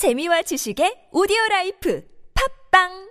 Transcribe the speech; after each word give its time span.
재미와 0.00 0.40
지식의 0.40 1.12
오디오 1.12 1.36
라이프 1.50 2.02
팝빵 2.72 3.10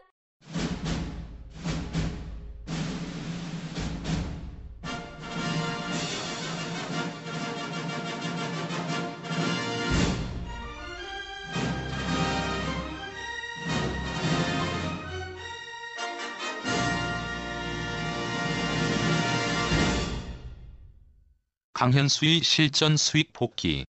강현수의 21.73 22.41
실전 22.41 22.97
수익 22.97 23.31
복귀. 23.31 23.85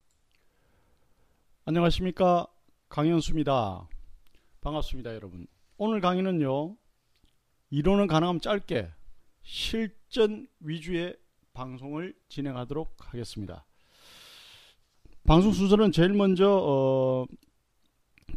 안녕하십니까 1.65 2.47
강현수입니다. 2.91 3.89
반갑습니다 4.61 5.15
여러분. 5.15 5.47
오늘 5.77 6.01
강의는요 6.01 6.77
이론은 7.71 8.09
가능하면 8.09 8.41
짧게 8.41 8.91
실전 9.43 10.49
위주의 10.59 11.17
방송을 11.53 12.17
진행하도록 12.29 12.97
하겠습니다. 12.99 13.65
방송 15.23 15.53
순서는 15.53 15.93
제일 15.93 16.15
먼저 16.15 16.51
어, 16.51 17.27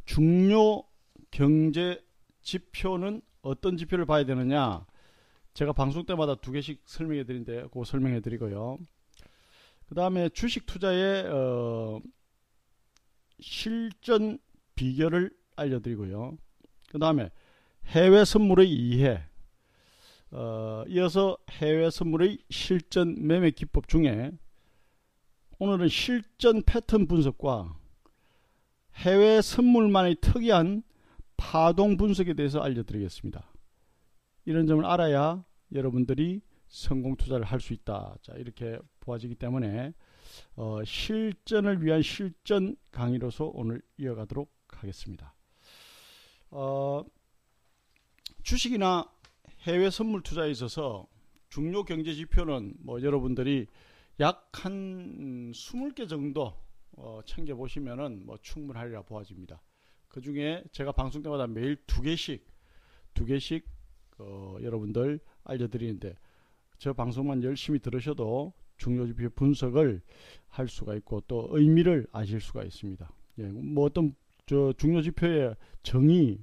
중요 0.05 0.83
경제 1.31 1.99
지표는 2.43 3.23
어떤 3.41 3.75
지표를 3.75 4.05
봐야 4.05 4.23
되느냐. 4.23 4.85
제가 5.55 5.73
방송 5.73 6.05
때마다 6.05 6.35
두 6.35 6.51
개씩 6.51 6.83
설명해 6.85 7.23
드린데 7.23 7.63
그거 7.63 7.83
설명해 7.83 8.21
드리고요. 8.21 8.77
그 9.87 9.95
다음에 9.95 10.29
주식 10.29 10.67
투자의 10.67 11.25
어, 11.25 11.99
실전 13.39 14.39
비결을 14.75 15.31
알려드리고요. 15.55 16.37
그 16.89 16.99
다음에 16.99 17.29
해외 17.87 18.23
선물의 18.25 18.69
이해, 18.69 19.23
어, 20.31 20.83
이어서 20.87 21.37
해외 21.51 21.89
선물의 21.89 22.39
실전 22.49 23.15
매매 23.27 23.51
기법 23.51 23.87
중에 23.87 24.31
오늘은 25.59 25.87
실전 25.89 26.63
패턴 26.63 27.07
분석과 27.07 27.77
해외 28.95 29.41
선물만의 29.41 30.17
특이한 30.21 30.83
파동 31.37 31.97
분석에 31.97 32.33
대해서 32.33 32.59
알려드리겠습니다. 32.61 33.51
이런 34.45 34.67
점을 34.67 34.83
알아야 34.85 35.43
여러분들이 35.71 36.41
성공 36.67 37.15
투자를 37.15 37.45
할 37.45 37.59
수 37.59 37.73
있다. 37.73 38.15
자, 38.21 38.33
이렇게 38.33 38.79
보아지기 38.99 39.35
때문에 39.35 39.93
어, 40.55 40.83
실전을 40.83 41.83
위한 41.83 42.01
실전 42.01 42.75
강의로서 42.91 43.51
오늘 43.53 43.81
이어가도록 43.97 44.51
하겠습니다. 44.67 45.33
어, 46.51 47.03
주식이나 48.43 49.09
해외 49.61 49.89
선물 49.89 50.21
투자에 50.21 50.51
있어서 50.51 51.07
중요 51.49 51.83
경제 51.83 52.13
지표는 52.13 52.75
뭐 52.79 53.01
여러분들이 53.01 53.67
약 54.19 54.43
한 54.53 55.51
20개 55.51 56.07
정도 56.07 56.53
어, 56.91 57.21
챙겨 57.25 57.55
보시면은 57.55 58.25
뭐 58.25 58.37
충분하리라 58.41 59.01
보아집니다. 59.01 59.61
그 60.07 60.21
중에 60.21 60.63
제가 60.71 60.91
방송 60.91 61.21
때마다 61.23 61.47
매일 61.47 61.75
두 61.87 62.01
개씩 62.01 62.45
두 63.13 63.25
개씩 63.25 63.65
어, 64.19 64.57
여러분들 64.61 65.19
알려드리는데 65.43 66.15
저 66.77 66.93
방송만 66.93 67.43
열심히 67.43 67.79
들으셔도 67.79 68.53
중요지표 68.77 69.29
분석을 69.31 70.01
할 70.47 70.67
수가 70.67 70.95
있고 70.95 71.21
또 71.27 71.47
의미를 71.51 72.07
아실 72.11 72.39
수가 72.39 72.63
있습니다. 72.63 73.11
예, 73.39 73.43
뭐 73.43 73.85
어떤 73.85 74.15
저 74.45 74.73
중요지표의 74.77 75.55
정의 75.83 76.39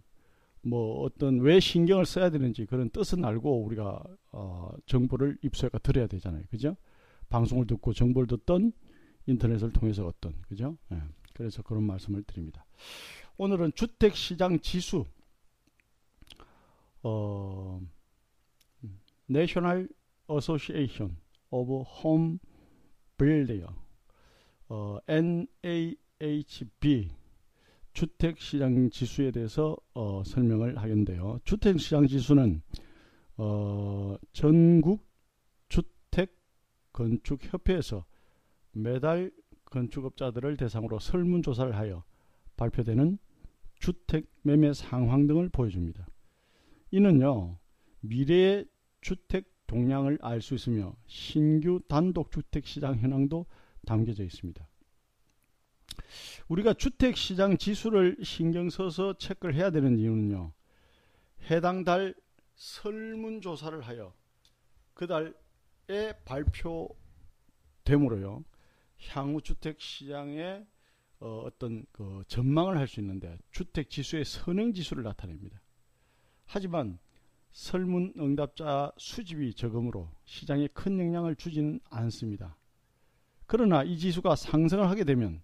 뭐 0.63 1.03
어떤 1.03 1.41
왜 1.41 1.61
신경을 1.61 2.05
써야 2.07 2.31
되는지 2.31 2.67
그런 2.67 2.91
뜻은 2.91 3.25
알고 3.25 3.65
우리가 3.65 4.03
어, 4.33 4.73
정보를 4.87 5.39
입수해가 5.43 5.79
들어야 5.79 6.07
되잖아요. 6.07 6.43
그죠? 6.51 6.77
방송을 7.29 7.67
듣고 7.67 7.93
정보를 7.93 8.27
듣던 8.27 8.73
인터넷을 9.27 9.73
통해서 9.73 10.07
어떤 10.07 10.35
그죠? 10.49 10.77
예, 10.93 11.01
그래서 11.35 11.63
그런 11.63 11.85
말씀을 11.85 12.23
드립니다. 12.25 12.67
오늘은 13.37 13.73
주택시장 13.75 14.61
지수 14.61 15.05
어, 17.03 17.81
National 19.27 19.89
Association 20.27 21.17
of 21.51 21.85
Home 22.03 22.39
Builder 23.19 23.67
어, 24.69 24.99
NAHB 25.09 27.11
주택시장 27.93 28.91
지수에 28.91 29.31
대해서 29.31 29.77
어, 29.95 30.23
설명을 30.25 30.79
하겠는데요. 30.79 31.39
주택시장 31.45 32.07
지수는 32.07 32.63
어, 33.37 34.17
전국 34.33 35.07
주택 35.69 36.37
건축 36.93 37.41
협회에서 37.43 38.05
매달 38.73 39.33
건축업자들을 39.65 40.57
대상으로 40.57 40.99
설문조사를 40.99 41.77
하여 41.77 42.05
발표되는 42.57 43.19
주택 43.77 44.27
매매 44.43 44.73
상황 44.73 45.27
등을 45.27 45.49
보여줍니다. 45.49 46.07
이는요 46.91 47.59
미래의 48.01 48.67
주택 49.01 49.51
동향을 49.71 50.19
알 50.21 50.41
수 50.41 50.57
있으며 50.57 50.97
신규 51.07 51.81
단독주택 51.89 52.67
시장 52.67 52.99
현황도 52.99 53.47
담겨져 53.87 54.25
있습니다. 54.25 54.69
우리가 56.49 56.75
주택 56.75 57.17
시장 57.17 57.57
지수를 57.57 58.17
신경 58.25 58.69
써서 58.69 59.17
체크를 59.17 59.55
해야 59.55 59.71
되는 59.71 59.97
이유는요. 59.97 60.53
해당 61.51 61.85
달 61.85 62.17
설문조사를 62.57 63.81
하여 63.83 64.13
그 64.95 65.07
달 65.07 65.33
에 65.91 66.13
발표됨으로요. 66.25 68.45
향후 69.09 69.41
주택 69.41 69.81
시장의 69.81 70.67
어, 71.19 71.43
어떤 71.47 71.85
그 71.91 72.23
전망을 72.29 72.79
할 72.79 72.87
수 72.87 73.01
있는데 73.01 73.37
주택 73.51 73.91
지수의 73.91 74.25
선행 74.25 74.73
지수를 74.73 75.03
나타냅니다. 75.03 75.61
하지만 76.47 77.01
설문 77.53 78.15
응답자 78.19 78.93
수집이 78.97 79.55
적음으로 79.55 80.09
시장에 80.25 80.69
큰 80.69 80.99
영향을 80.99 81.37
주지는 81.37 81.81
않습니다. 81.91 82.57
그러나 83.47 83.83
이 83.83 83.99
지수가 83.99 84.37
상승을 84.37 84.89
하게 84.89 85.05
되면 85.05 85.43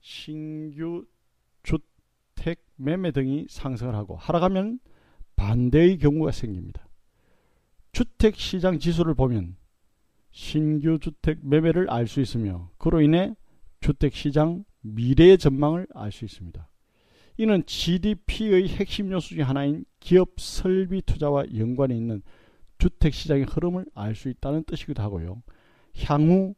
신규 0.00 1.04
주택 1.62 2.64
매매 2.76 3.10
등이 3.10 3.46
상승을 3.48 3.94
하고 3.94 4.16
하락하면 4.16 4.78
반대의 5.36 5.98
경우가 5.98 6.30
생깁니다. 6.30 6.88
주택 7.92 8.36
시장 8.36 8.78
지수를 8.78 9.14
보면 9.14 9.56
신규 10.30 10.98
주택 10.98 11.38
매매를 11.46 11.90
알 11.90 12.06
수 12.06 12.20
있으며 12.20 12.70
그로 12.78 13.00
인해 13.00 13.34
주택 13.80 14.14
시장 14.14 14.64
미래의 14.80 15.38
전망을 15.38 15.86
알 15.94 16.10
수 16.12 16.24
있습니다. 16.24 16.68
이는 17.38 17.64
GDP의 17.66 18.68
핵심 18.68 19.10
요소 19.10 19.34
중 19.34 19.48
하나인 19.48 19.84
기업 20.00 20.38
설비 20.38 21.02
투자와 21.02 21.44
연관이 21.56 21.96
있는 21.96 22.22
주택 22.78 23.14
시장의 23.14 23.44
흐름을 23.44 23.86
알 23.94 24.14
수 24.14 24.28
있다는 24.28 24.64
뜻이기도 24.64 25.02
하고요. 25.02 25.42
향후 26.04 26.54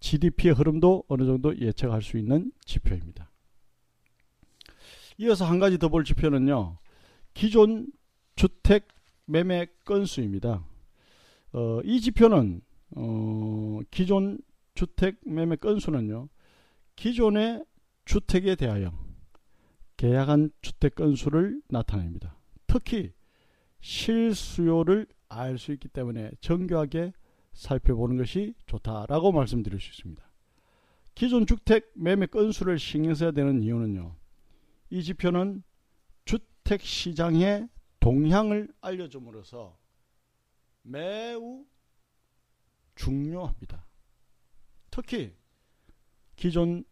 GDP의 0.00 0.54
흐름도 0.54 1.04
어느 1.08 1.24
정도 1.24 1.58
예측할 1.58 2.02
수 2.02 2.18
있는 2.18 2.52
지표입니다. 2.64 3.30
이어서 5.18 5.44
한 5.46 5.58
가지 5.58 5.78
더 5.78 5.88
볼 5.88 6.04
지표는요. 6.04 6.78
기존 7.34 7.86
주택 8.36 8.88
매매 9.24 9.66
건수입니다. 9.84 10.64
어, 11.52 11.80
이 11.84 12.00
지표는 12.00 12.60
어, 12.96 13.80
기존 13.90 14.38
주택 14.74 15.16
매매 15.24 15.56
건수는요. 15.56 16.28
기존의 16.96 17.64
주택에 18.04 18.54
대하여 18.54 18.92
계약한 19.96 20.50
주택 20.60 20.94
건수를 20.94 21.62
나타냅니다. 21.68 22.36
특히 22.66 23.12
실수요를 23.80 25.06
알 25.28 25.58
수 25.58 25.72
있기 25.72 25.88
때문에 25.88 26.30
정교하게 26.40 27.12
살펴보는 27.52 28.16
것이 28.16 28.54
좋다라고 28.66 29.32
말씀드릴 29.32 29.80
수 29.80 29.90
있습니다. 29.90 30.24
기존 31.14 31.46
주택 31.46 31.90
매매 31.94 32.26
건수를 32.26 32.78
신경 32.78 33.14
써야 33.14 33.30
되는 33.30 33.62
이유는요. 33.62 34.14
이 34.90 35.02
지표는 35.02 35.62
주택 36.24 36.82
시장의 36.82 37.68
동향을 38.00 38.68
알려줌으로써 38.82 39.78
매우 40.82 41.64
중요합니다. 42.94 43.86
특히 44.90 45.34
기존 46.36 46.84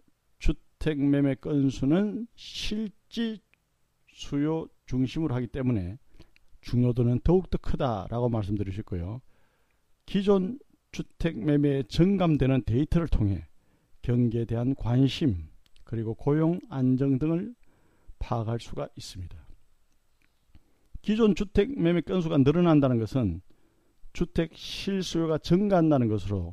주택 0.85 0.99
매매 0.99 1.35
건수는 1.35 2.27
실지 2.35 3.41
수요 4.09 4.69
중심으로 4.85 5.35
하기 5.37 5.47
때문에 5.47 5.97
중요도는 6.61 7.21
더욱더 7.25 7.57
크다라고 7.57 8.29
말씀드리실 8.29 8.83
거예요. 8.83 9.23
기존 10.05 10.59
주택 10.93 11.43
매매에 11.43 11.85
정감되는 11.85 12.65
데이터를 12.65 13.09
통해 13.09 13.47
경기에 14.03 14.45
대한 14.45 14.75
관심 14.75 15.49
그리고 15.85 16.15
고용 16.15 16.61
안정 16.69 17.19
등을 17.19 17.55
파악할 18.19 18.61
수가 18.61 18.91
있습니다. 18.95 19.35
기존 21.01 21.35
주택 21.35 21.81
매매 21.81 22.03
건수가 22.03 22.37
늘어난다는 22.39 22.99
것은 22.99 23.41
주택 24.13 24.55
실수요가 24.55 25.39
증가한다는 25.39 26.09
것으로 26.09 26.53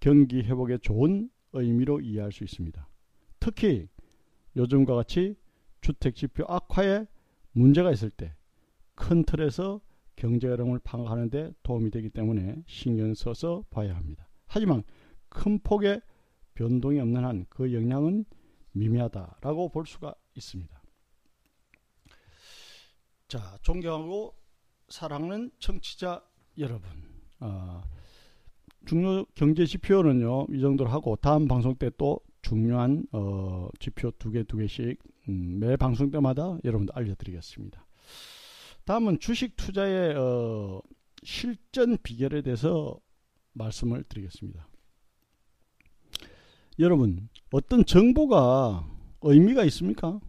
경기 0.00 0.42
회복에 0.42 0.78
좋은 0.78 1.30
의미로 1.52 2.00
이해할 2.00 2.32
수 2.32 2.42
있습니다. 2.42 2.88
특히 3.42 3.88
요즘과 4.56 4.94
같이 4.94 5.34
주택 5.80 6.14
지표 6.14 6.44
악화에 6.46 7.06
문제가 7.52 7.90
있을 7.90 8.10
때 8.10 8.32
큰 8.94 9.24
틀에서 9.24 9.80
경제 10.14 10.46
흐름을 10.46 10.78
파악하는 10.84 11.30
데 11.30 11.52
도움이 11.64 11.90
되기 11.90 12.08
때문에 12.10 12.62
신경 12.66 13.14
써서 13.14 13.64
봐야 13.70 13.96
합니다. 13.96 14.28
하지만 14.46 14.84
큰 15.28 15.58
폭의 15.58 16.00
변동이 16.54 17.00
없는 17.00 17.24
한 17.24 17.46
그 17.48 17.72
영향은 17.74 18.24
미미하다라고 18.72 19.70
볼 19.70 19.86
수가 19.86 20.14
있습니다. 20.36 20.82
자, 23.26 23.58
존경하고 23.62 24.36
사랑하는 24.88 25.50
청취자 25.58 26.22
여러분, 26.58 26.88
어, 27.40 27.82
중요 28.86 29.24
경제 29.34 29.64
지표는요 29.66 30.46
이 30.50 30.60
정도로 30.60 30.90
하고 30.90 31.16
다음 31.16 31.48
방송 31.48 31.74
때 31.74 31.90
또 31.96 32.20
중요한 32.42 33.06
어, 33.12 33.68
지표 33.78 34.10
두 34.18 34.30
개 34.32 34.44
두 34.44 34.56
개씩 34.56 34.98
음, 35.28 35.58
매 35.60 35.76
방송 35.76 36.10
때마다 36.10 36.58
여러분들 36.64 36.94
알려드리겠습니다. 36.96 37.86
다음은 38.84 39.20
주식 39.20 39.56
투자의 39.56 40.14
어, 40.16 40.82
실전 41.22 41.96
비결에 42.02 42.42
대해서 42.42 42.98
말씀을 43.52 44.02
드리겠습니다. 44.04 44.66
여러분 46.78 47.28
어떤 47.52 47.84
정보가 47.84 48.88
의미가 49.22 49.64
있습니까? 49.66 50.20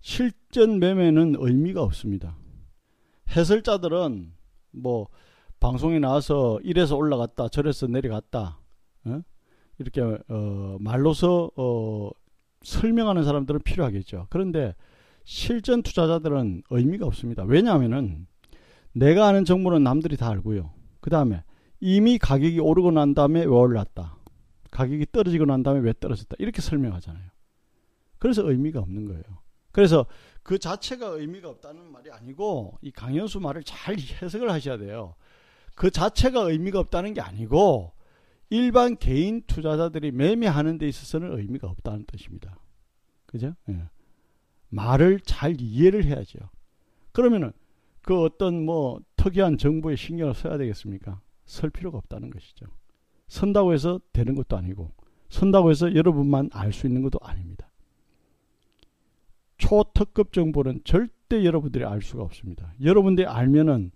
실전 0.00 0.80
매매는 0.80 1.36
의미가 1.38 1.82
없습니다. 1.82 2.36
해설자들은 3.34 4.34
뭐 4.72 5.08
방송에 5.60 5.98
나와서 6.00 6.58
이래서 6.64 6.96
올라갔다 6.96 7.48
저래서 7.48 7.86
내려갔다 7.86 8.58
어? 9.04 9.22
이렇게 9.78 10.00
어, 10.00 10.76
말로서 10.80 11.50
어, 11.56 12.10
설명하는 12.62 13.24
사람들은 13.24 13.60
필요하겠죠. 13.60 14.26
그런데 14.30 14.74
실전 15.24 15.82
투자자들은 15.82 16.64
의미가 16.70 17.06
없습니다. 17.06 17.44
왜냐하면은 17.44 18.26
내가 18.92 19.26
아는 19.26 19.44
정보는 19.44 19.82
남들이 19.82 20.16
다 20.16 20.28
알고요. 20.28 20.72
그 21.00 21.10
다음에 21.10 21.42
이미 21.80 22.18
가격이 22.18 22.60
오르고 22.60 22.92
난 22.92 23.14
다음에 23.14 23.40
왜 23.40 23.46
올랐다. 23.46 24.16
가격이 24.70 25.06
떨어지고 25.12 25.46
난 25.46 25.62
다음에 25.62 25.80
왜 25.80 25.92
떨어졌다. 25.98 26.36
이렇게 26.38 26.62
설명하잖아요. 26.62 27.24
그래서 28.18 28.48
의미가 28.48 28.80
없는 28.80 29.06
거예요. 29.06 29.22
그래서 29.72 30.06
그 30.42 30.58
자체가 30.58 31.06
의미가 31.06 31.48
없다는 31.48 31.90
말이 31.90 32.10
아니고 32.10 32.78
이 32.82 32.90
강현수 32.90 33.40
말을 33.40 33.64
잘 33.64 33.96
해석을 33.98 34.50
하셔야 34.50 34.76
돼요. 34.76 35.14
그 35.74 35.90
자체가 35.90 36.42
의미가 36.42 36.78
없다는 36.78 37.14
게 37.14 37.20
아니고 37.20 37.92
일반 38.52 38.98
개인 38.98 39.40
투자자들이 39.46 40.10
매매하는 40.10 40.76
데 40.76 40.86
있어서는 40.86 41.38
의미가 41.38 41.68
없다는 41.68 42.04
뜻입니다. 42.04 42.58
그죠? 43.24 43.54
예. 43.70 43.88
말을 44.68 45.20
잘 45.20 45.58
이해를 45.58 46.04
해야죠. 46.04 46.38
그러면은 47.12 47.52
그 48.02 48.20
어떤 48.20 48.62
뭐 48.66 49.00
특이한 49.16 49.56
정보에 49.56 49.96
신경을 49.96 50.34
써야 50.34 50.58
되겠습니까? 50.58 51.22
설 51.46 51.70
필요가 51.70 51.96
없다는 51.96 52.28
것이죠. 52.28 52.66
선다고 53.26 53.72
해서 53.72 53.98
되는 54.12 54.34
것도 54.34 54.54
아니고 54.58 54.92
선다고 55.30 55.70
해서 55.70 55.94
여러분만 55.94 56.50
알 56.52 56.72
수 56.74 56.86
있는 56.86 57.00
것도 57.00 57.20
아닙니다. 57.22 57.70
초특급 59.56 60.34
정보는 60.34 60.82
절대 60.84 61.42
여러분들이 61.42 61.86
알 61.86 62.02
수가 62.02 62.22
없습니다. 62.24 62.74
여러분들이 62.82 63.26
알면은 63.26 63.92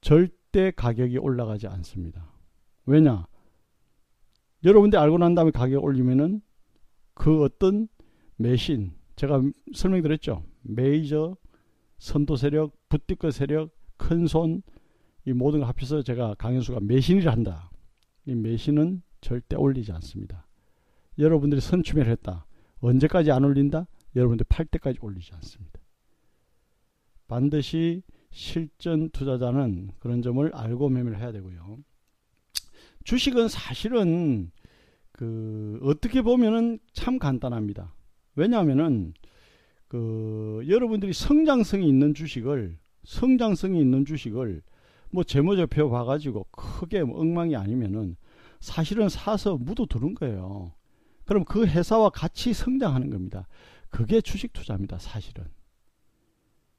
절대 0.00 0.70
가격이 0.70 1.18
올라가지 1.18 1.66
않습니다. 1.66 2.30
왜냐? 2.86 3.26
여러분들이 4.64 5.00
알고 5.00 5.18
난 5.18 5.34
다음에 5.34 5.50
가격 5.50 5.84
올리면은 5.84 6.42
그 7.14 7.42
어떤 7.42 7.88
매신, 8.36 8.92
제가 9.16 9.42
설명드렸죠. 9.74 10.44
메이저, 10.62 11.36
선도 11.98 12.36
세력, 12.36 12.76
붓디크 12.88 13.30
세력, 13.30 13.70
큰 13.96 14.26
손, 14.26 14.62
이 15.26 15.32
모든 15.32 15.60
걸 15.60 15.68
합해서 15.68 16.02
제가 16.02 16.34
강현수가 16.34 16.80
매신이라 16.80 17.30
한다. 17.30 17.70
이 18.24 18.34
매신은 18.34 19.02
절대 19.20 19.56
올리지 19.56 19.92
않습니다. 19.92 20.46
여러분들이 21.18 21.60
선취매를 21.60 22.10
했다. 22.12 22.46
언제까지 22.80 23.30
안 23.30 23.44
올린다? 23.44 23.86
여러분들 24.16 24.46
팔 24.48 24.64
때까지 24.64 24.98
올리지 25.02 25.32
않습니다. 25.34 25.80
반드시 27.28 28.02
실전 28.30 29.10
투자자는 29.10 29.90
그런 29.98 30.22
점을 30.22 30.50
알고 30.54 30.88
매매를 30.88 31.18
해야 31.18 31.32
되고요. 31.32 31.78
주식은 33.04 33.48
사실은 33.48 34.50
그 35.12 35.78
어떻게 35.82 36.22
보면은 36.22 36.78
참 36.92 37.18
간단합니다. 37.18 37.94
왜냐하면은 38.36 39.12
그 39.88 40.62
여러분들이 40.68 41.12
성장성이 41.12 41.88
있는 41.88 42.14
주식을 42.14 42.78
성장성이 43.04 43.80
있는 43.80 44.04
주식을 44.04 44.62
뭐 45.10 45.24
재무제표 45.24 45.90
봐가지고 45.90 46.46
크게 46.50 47.02
뭐 47.02 47.20
엉망이 47.20 47.56
아니면은 47.56 48.16
사실은 48.60 49.08
사서 49.08 49.56
묻어두는 49.56 50.14
거예요. 50.14 50.72
그럼 51.24 51.44
그 51.44 51.66
회사와 51.66 52.10
같이 52.10 52.52
성장하는 52.52 53.10
겁니다. 53.10 53.48
그게 53.88 54.20
주식 54.20 54.52
투자입니다. 54.52 54.98
사실은. 54.98 55.44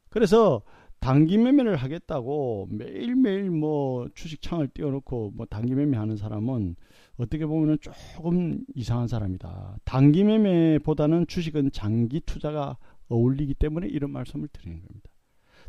그래서 0.09 0.61
단기 1.01 1.39
매매를 1.39 1.77
하겠다고 1.77 2.67
매일매일 2.69 3.49
뭐 3.49 4.07
주식창을 4.13 4.67
띄워놓고 4.67 5.31
뭐 5.35 5.47
단기 5.47 5.73
매매 5.73 5.97
하는 5.97 6.15
사람은 6.15 6.75
어떻게 7.17 7.47
보면 7.47 7.79
조금 7.81 8.63
이상한 8.75 9.07
사람이다. 9.07 9.77
단기 9.83 10.23
매매보다는 10.23 11.25
주식은 11.25 11.71
장기 11.71 12.21
투자가 12.21 12.77
어울리기 13.09 13.55
때문에 13.55 13.87
이런 13.87 14.11
말씀을 14.11 14.47
드리는 14.49 14.79
겁니다. 14.79 15.09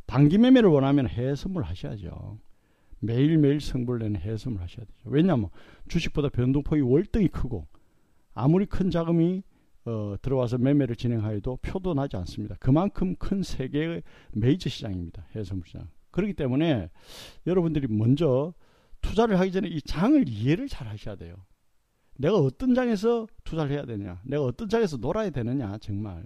단기 0.05 0.37
매매를 0.37 0.69
원하면 0.69 1.08
해외선물 1.08 1.62
하셔야죠. 1.62 2.38
매일매일 3.00 3.62
성불 3.62 4.00
내는 4.00 4.20
해외선물 4.20 4.61
하셔야 4.61 4.84
되죠. 4.84 5.00
왜냐하면 5.06 5.49
주식보다 5.88 6.29
변동폭이 6.29 6.82
월등히 6.82 7.29
크고 7.29 7.67
아무리 8.34 8.67
큰 8.67 8.90
자금이 8.90 9.43
어, 9.84 10.14
들어와서 10.23 10.58
매매를 10.58 10.96
진행하여도 10.96 11.56
표도 11.56 11.94
나지 11.94 12.17
않습니다. 12.17 12.56
그만큼 12.61 13.17
큰 13.17 13.43
세계의 13.43 14.03
메이저 14.32 14.69
시장입니다. 14.69 15.27
해외선물 15.32 15.67
시장. 15.67 15.89
그렇기 16.10 16.34
때문에 16.34 16.91
여러분들이 17.46 17.89
먼저 17.89 18.55
투자를 19.01 19.41
하기 19.41 19.51
전에 19.51 19.69
이 19.69 19.81
장을 19.82 20.29
이해를 20.29 20.69
잘 20.69 20.86
하셔야 20.86 21.17
돼요. 21.17 21.34
내가 22.17 22.36
어떤 22.36 22.74
장에서 22.74 23.27
투자를 23.43 23.72
해야 23.72 23.84
되냐, 23.84 24.20
내가 24.24 24.44
어떤 24.44 24.69
장에서 24.69 24.98
놀아야 24.98 25.31
되느냐, 25.31 25.79
정말 25.79 26.24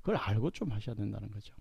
그걸 0.00 0.16
알고 0.16 0.50
좀 0.50 0.70
하셔야 0.72 0.94
된다는 0.94 1.30
거죠. 1.30 1.54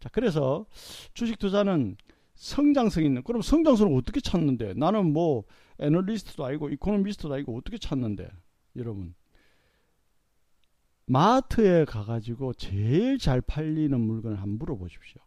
자, 0.00 0.08
그래서 0.10 0.66
주식 1.14 1.38
투자는 1.38 1.96
성장성 2.34 3.04
있는, 3.04 3.22
그럼 3.22 3.42
성장성을 3.42 3.96
어떻게 3.96 4.20
찾는데? 4.20 4.74
나는 4.74 5.12
뭐 5.12 5.44
애널리스트도 5.78 6.44
아니고 6.44 6.70
이코노미스트도 6.70 7.32
아니고 7.32 7.56
어떻게 7.56 7.78
찾는데? 7.78 8.28
여러분, 8.76 9.14
마트에 11.12 11.84
가가지고 11.84 12.54
제일 12.54 13.18
잘 13.18 13.42
팔리는 13.42 14.00
물건을 14.00 14.38
한번 14.38 14.56
물어보십시오. 14.58 15.20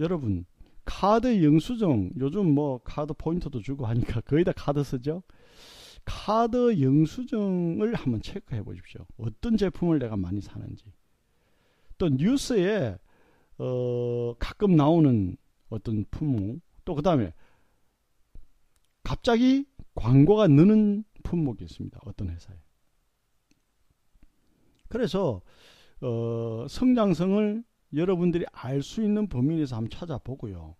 여러분, 0.00 0.46
카드 0.84 1.44
영수증, 1.44 2.14
요즘 2.18 2.52
뭐 2.52 2.80
카드 2.82 3.14
포인트도 3.14 3.60
주고 3.60 3.86
하니까 3.86 4.20
거의 4.26 4.42
다 4.42 4.52
카드 4.56 4.82
쓰죠? 4.82 5.22
카드 6.04 6.82
영수증을 6.82 7.94
한번 7.94 8.20
체크해 8.20 8.64
보십시오. 8.64 9.06
어떤 9.16 9.56
제품을 9.56 10.00
내가 10.00 10.16
많이 10.16 10.40
사는지. 10.40 10.86
또 11.96 12.08
뉴스에 12.08 12.98
어, 13.58 14.34
가끔 14.40 14.74
나오는 14.74 15.36
어떤 15.68 16.04
품목, 16.10 16.60
또 16.84 16.96
그 16.96 17.02
다음에 17.02 17.32
갑자기 19.04 19.66
광고가 19.94 20.48
느는 20.48 21.04
품목이 21.22 21.62
있습니다. 21.62 22.00
어떤 22.04 22.30
회사에. 22.30 22.56
그래서 24.90 25.40
어, 26.02 26.66
성장성을 26.68 27.64
여러분들이 27.94 28.44
알 28.52 28.82
수 28.82 29.02
있는 29.02 29.28
범위 29.28 29.56
내에서 29.56 29.76
한번 29.76 29.90
찾아보고요. 29.90 30.76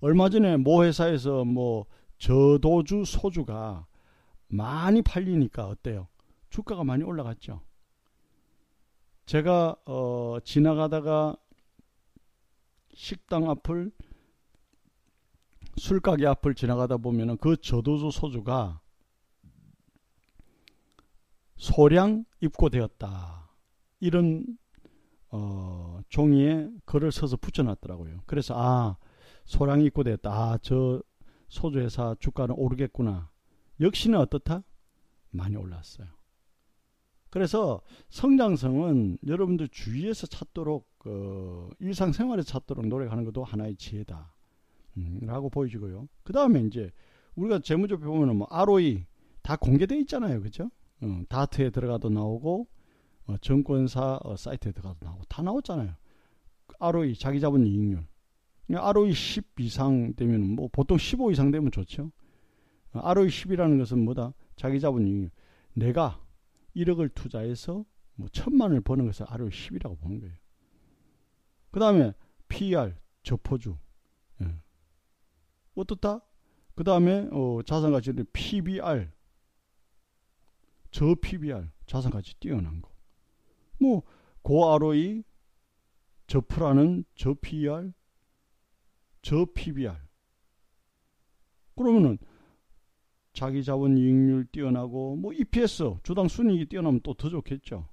얼마 0.00 0.28
전에 0.28 0.56
모 0.56 0.84
회사에서 0.84 1.44
뭐 1.44 1.86
저도주 2.18 3.04
소주가 3.04 3.86
많이 4.48 5.02
팔리니까 5.02 5.66
어때요? 5.66 6.08
주가가 6.50 6.84
많이 6.84 7.02
올라갔죠. 7.02 7.62
제가 9.26 9.76
어, 9.86 10.36
지나가다가 10.44 11.36
식당 12.92 13.48
앞을 13.50 13.90
술가게 15.76 16.26
앞을 16.26 16.54
지나가다 16.54 16.98
보면은 16.98 17.36
그 17.38 17.56
저도주 17.56 18.10
소주가 18.10 18.80
소량 21.56 22.24
입고되었다. 22.40 23.43
이런 24.04 24.44
어, 25.30 26.00
종이에 26.08 26.70
글을 26.84 27.10
써서 27.10 27.36
붙여놨더라고요. 27.36 28.20
그래서 28.26 28.54
아 28.56 28.96
소량이 29.46 29.84
입고됐다. 29.86 30.30
아 30.30 30.58
저 30.62 31.02
소주 31.48 31.78
회사 31.80 32.14
주가는 32.18 32.54
오르겠구나. 32.56 33.30
역시는 33.80 34.18
어떻다? 34.18 34.62
많이 35.30 35.56
올랐어요. 35.56 36.08
그래서 37.30 37.80
성장성은 38.10 39.18
여러분들 39.26 39.68
주위에서 39.68 40.26
찾도록 40.26 40.88
그 40.98 41.68
일상생활에서 41.80 42.46
찾도록 42.46 42.86
노력하는 42.86 43.24
것도 43.24 43.42
하나의 43.42 43.76
지혜다. 43.76 44.32
음, 44.96 45.20
라고 45.22 45.50
보여지고요. 45.50 46.08
그 46.22 46.32
다음에 46.32 46.62
이제 46.62 46.90
우리가 47.34 47.58
재무제표 47.58 48.04
보면은 48.04 48.36
뭐 48.36 48.46
ROE 48.50 49.06
다 49.42 49.56
공개되어 49.56 49.98
있잖아요. 49.98 50.40
그죠? 50.40 50.70
어, 51.02 51.22
다트에 51.28 51.70
들어가도 51.70 52.08
나오고 52.10 52.68
어, 53.26 53.36
증권사 53.38 54.20
어, 54.22 54.36
사이트에 54.36 54.72
들어가도 54.72 55.04
나오고 55.04 55.24
다 55.28 55.42
나왔잖아요. 55.42 55.94
ROE 56.78 57.14
자기 57.16 57.40
잡은 57.40 57.66
이익률. 57.66 58.06
ROE 58.68 59.12
10 59.12 59.60
이상 59.60 60.14
되면 60.14 60.40
뭐 60.42 60.68
보통 60.70 60.98
15 60.98 61.32
이상 61.32 61.50
되면 61.50 61.70
좋죠. 61.70 62.10
어, 62.92 63.00
ROE 63.00 63.28
10이라는 63.28 63.78
것은 63.78 64.04
뭐다? 64.04 64.34
자기 64.56 64.80
잡은 64.80 65.06
이익률. 65.06 65.30
내가 65.74 66.20
1억을 66.76 67.14
투자해서 67.14 67.84
뭐 68.14 68.28
천만을 68.28 68.80
버는 68.80 69.06
것을 69.06 69.26
ROE 69.28 69.50
10이라고 69.50 69.98
보는 70.00 70.20
거예요. 70.20 70.34
그 71.70 71.80
다음에 71.80 72.12
PER 72.48 72.94
저포주. 73.22 73.76
예. 74.42 74.54
어떻다? 75.74 76.20
그 76.74 76.84
다음에 76.84 77.28
어, 77.32 77.60
자산가치는 77.64 78.26
PBR 78.32 79.10
저 80.90 81.14
PBR 81.20 81.68
자산가치 81.86 82.38
뛰어난 82.38 82.80
거. 82.80 82.93
뭐 83.78 84.02
고 84.44 84.74
ROE 84.74 85.24
저프라는 86.26 87.04
저 87.14 87.32
PER 87.32 87.92
저 89.22 89.46
PBR 89.54 89.96
그러면은 91.74 92.18
자기 93.32 93.64
자본 93.64 93.96
이익률 93.96 94.46
뛰어나고 94.52 95.16
뭐 95.16 95.32
EPS 95.32 95.94
주당 96.02 96.28
순이익이 96.28 96.66
뛰어나면 96.66 97.00
또 97.00 97.14
더 97.14 97.30
좋겠죠. 97.30 97.88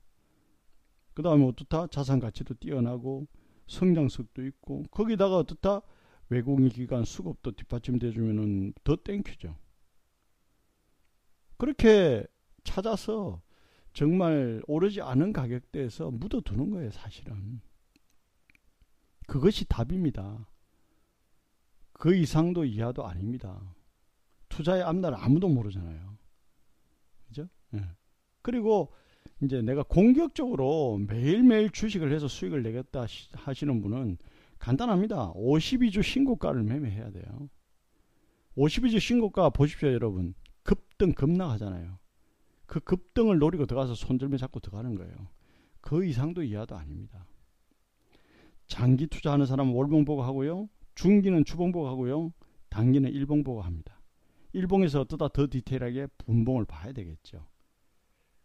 그 1.13 1.23
다음에 1.23 1.45
어떻다? 1.45 1.87
자산 1.87 2.19
가치도 2.19 2.55
뛰어나고 2.55 3.27
성장성도 3.67 4.45
있고 4.47 4.83
거기다가 4.91 5.37
어떻다? 5.37 5.81
외국인 6.29 6.67
기관 6.67 7.05
수급도 7.05 7.53
뒷받침돼 7.53 8.11
주면은 8.11 8.73
더 8.83 8.97
thank 8.97 9.22
you죠. 9.22 9.55
그렇게 11.57 12.25
찾아서 12.65 13.41
정말 13.93 14.61
오르지 14.67 15.01
않은 15.01 15.33
가격대에서 15.33 16.11
묻어두는 16.11 16.69
거예요, 16.69 16.91
사실은. 16.91 17.61
그것이 19.27 19.65
답입니다. 19.65 20.47
그 21.93 22.15
이상도 22.15 22.65
이하도 22.65 23.05
아닙니다. 23.05 23.75
투자의 24.49 24.83
앞날 24.83 25.13
아무도 25.15 25.47
모르잖아요. 25.47 26.17
그죠? 27.27 27.47
예. 27.75 27.81
그리고 28.41 28.93
이제 29.43 29.61
내가 29.61 29.83
공격적으로 29.83 30.99
매일매일 31.07 31.69
주식을 31.69 32.11
해서 32.11 32.27
수익을 32.27 32.63
내겠다 32.63 33.05
하시는 33.33 33.81
분은 33.81 34.17
간단합니다. 34.59 35.33
52주 35.33 36.03
신고가를 36.03 36.63
매매해야 36.63 37.11
돼요. 37.11 37.49
52주 38.57 38.99
신고가 38.99 39.49
보십시오, 39.49 39.91
여러분. 39.91 40.33
급등 40.63 41.13
급락하잖아요. 41.13 42.00
그 42.71 42.79
급등을 42.79 43.37
노리고 43.37 43.65
들어가서 43.65 43.95
손들며 43.95 44.37
잡고 44.37 44.61
들어가는 44.61 44.95
거예요. 44.95 45.13
그 45.81 46.05
이상도 46.05 46.41
이하도 46.41 46.77
아닙니다. 46.77 47.27
장기 48.65 49.07
투자하는 49.07 49.45
사람은 49.45 49.73
월봉 49.73 50.05
보고 50.05 50.23
하고요. 50.23 50.69
중기는 50.95 51.43
주봉 51.43 51.73
보고 51.73 51.89
하고요. 51.89 52.31
단기는 52.69 53.11
일봉 53.11 53.43
보고 53.43 53.61
합니다. 53.61 53.99
일봉에서 54.53 55.01
어떠다 55.01 55.27
더 55.27 55.47
디테일하게 55.49 56.07
분봉을 56.19 56.63
봐야 56.63 56.93
되겠죠. 56.93 57.45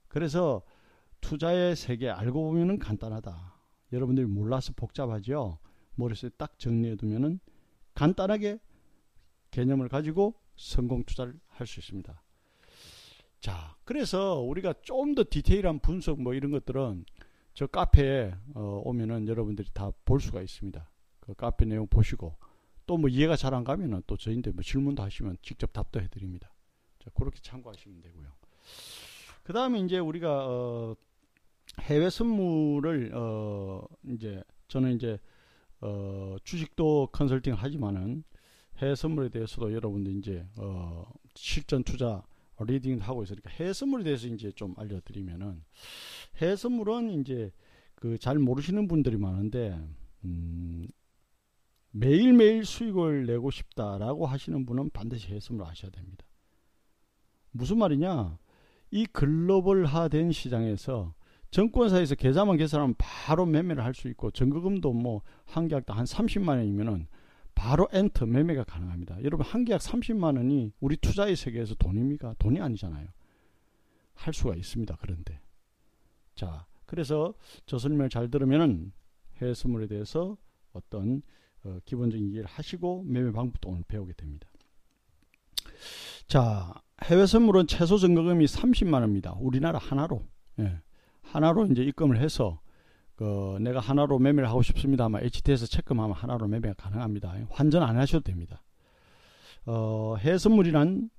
그래서 0.09 0.65
투자의 1.21 1.77
세계 1.77 2.11
알고 2.11 2.51
보면은 2.51 2.81
간단하다. 2.81 3.55
여러분들이 3.93 4.27
몰라서 4.27 4.73
복잡하죠. 4.75 5.61
머릿속에 5.95 6.35
딱 6.37 6.59
정리해 6.59 6.97
두면은 6.97 7.39
간단하게 7.95 8.59
개념을 9.53 9.89
가지고 9.89 10.35
성공 10.57 11.05
투자를 11.05 11.39
할 11.47 11.69
수 11.69 11.79
있습니다. 11.79 12.26
자, 13.47 13.77
그래서 13.85 14.41
우리가 14.41 14.75
좀 14.83 15.15
더 15.15 15.23
디테일한 15.31 15.79
분석 15.79 16.21
뭐 16.21 16.35
이런 16.35 16.51
것들은 16.51 17.05
저 17.55 17.67
카페에 17.69 18.35
어, 18.55 18.83
오면은 18.85 19.29
여러분들이 19.29 19.69
다 19.73 19.93
볼 20.05 20.21
수가 20.21 20.43
있습니다. 20.43 20.91
그 21.21 21.35
카페 21.35 21.65
내용 21.65 21.87
보시고 21.87 22.35
또 22.87 22.97
뭐 22.99 23.09
이해가 23.09 23.37
잘 23.37 23.55
안 23.55 23.63
가면은 23.63 24.03
또 24.09 24.17
저희한테 24.17 24.51
뭐 24.51 24.65
질문도 24.65 25.01
하시면 25.01 25.37
직접 25.43 25.73
답도 25.73 26.01
해드립니다. 26.01 26.53
자, 26.99 27.09
그렇게 27.15 27.39
참고하시면 27.41 28.01
되고요. 28.01 28.27
그 29.45 29.53
다음에 29.53 29.79
이제 29.79 30.01
우리가 30.01 30.47
어, 30.49 30.97
해외 31.83 32.11
선물을 32.11 33.13
어, 33.15 33.87
이제 34.09 34.43
저는 34.67 34.97
이제 34.97 35.21
어, 35.81 36.35
주식도 36.43 37.11
컨설팅 37.13 37.55
하지만은 37.55 38.25
해외 38.79 38.97
선물에 38.97 39.29
대해서도 39.29 39.73
여러분들 39.73 40.17
이제 40.17 40.45
어, 40.57 41.05
실전 41.37 41.85
투자 41.85 42.25
leading 42.65 42.99
하고 43.01 43.23
있으니까 43.23 43.51
해외 43.51 43.73
선물에 43.73 44.05
대해서 44.05 44.27
이제 44.29 44.51
좀 44.53 44.75
알려드리면은 44.79 45.63
해외 46.37 46.57
선물은 46.57 47.21
이제 47.21 47.53
그 47.95 48.19
잘 48.19 48.39
모르시는 48.39 48.89
분들이 48.89 49.17
많은데 49.17 49.79
음, 50.25 50.87
매일매일 51.91 52.65
수익을 52.65 53.27
내고 53.27 53.51
싶다라고 53.51 54.27
하시는 54.27 54.67
분은 54.67 54.91
반드시 54.91 55.39
선물 55.41 55.67
아셔야 55.67 55.91
됩니다. 55.91 56.27
무슨 57.53 57.79
말이냐? 57.79 58.39
이 58.91 59.07
글로벌화된 59.07 60.33
시장에서 60.33 61.15
증권사에서 61.51 62.15
계좌만 62.17 62.57
개설하면 62.59 62.95
바로 62.99 63.47
매매를 63.47 63.83
할 63.83 63.95
수 63.95 64.09
있고 64.09 64.31
증거금도 64.31 64.93
뭐 64.93 65.23
한 65.47 65.69
계약당 65.69 65.97
한 65.97 66.05
30만 66.05 66.49
원이면은 66.59 67.07
바로 67.57 67.89
엔터 67.91 68.27
매매가 68.27 68.65
가능합니다. 68.65 69.25
여러분 69.25 69.45
한 69.45 69.65
계약 69.65 69.81
30만 69.81 70.37
원이 70.37 70.73
우리 70.79 70.97
투자의 70.97 71.35
세계에서 71.35 71.75
돈입니까? 71.75 72.37
돈이 72.39 72.61
아니잖아요. 72.61 73.09
할 74.15 74.35
수가 74.35 74.55
있습니다. 74.55 74.97
그런데 75.01 75.41
자 76.37 76.67
그래서 76.85 77.35
저 77.65 77.79
설명을 77.79 78.11
잘 78.11 78.31
들으면은 78.31 78.93
해외 79.39 79.55
선물에 79.55 79.89
대해서 79.89 80.37
어떤 80.73 81.23
어, 81.65 81.81
기본적인 81.87 82.29
이해를 82.29 82.47
하시고 82.47 83.05
매매 83.07 83.33
방법도 83.33 83.71
오늘 83.71 83.83
배우게 83.89 84.13
됩니다. 84.13 84.49
자 86.29 86.75
해외 87.05 87.25
선물은 87.25 87.69
최소 87.69 87.97
증거금이 87.97 88.45
30만 88.45 88.93
원입니다. 88.93 89.33
우리나라 89.41 89.79
하나로 89.79 90.27
예. 90.61 90.81
하나로 91.23 91.67
이제 91.67 91.83
입금을 91.83 92.21
해서 92.21 92.61
그 93.17 93.57
내가 93.61 93.81
하나로 93.81 94.19
매매를 94.19 94.49
하고 94.49 94.63
싶습니다만 94.63 95.25
HTS 95.25 95.67
체크하면 95.69 96.13
하나로 96.13 96.49
매매가 96.49 96.75
가능합니다. 96.75 97.35
환전 97.51 97.83
안 97.83 97.97
하셔도 97.97 98.23
됩니다. 98.23 98.63
어, 99.65 100.17
해외 100.19 100.39
선물이란 100.39 101.11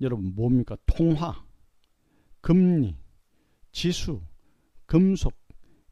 여러분 0.00 0.34
뭡니까? 0.34 0.76
통화, 0.86 1.44
금리, 2.40 2.96
지수, 3.70 4.22
금속, 4.86 5.34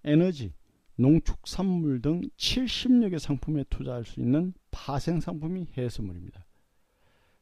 에너지, 0.04 0.54
농축산물 0.96 2.00
등 2.00 2.22
70여 2.36 3.10
개 3.10 3.18
상품에 3.18 3.64
투자할 3.68 4.04
수 4.04 4.20
있는 4.20 4.54
파생 4.70 5.20
상품이 5.20 5.68
해외 5.76 5.88
선물입니다. 5.88 6.46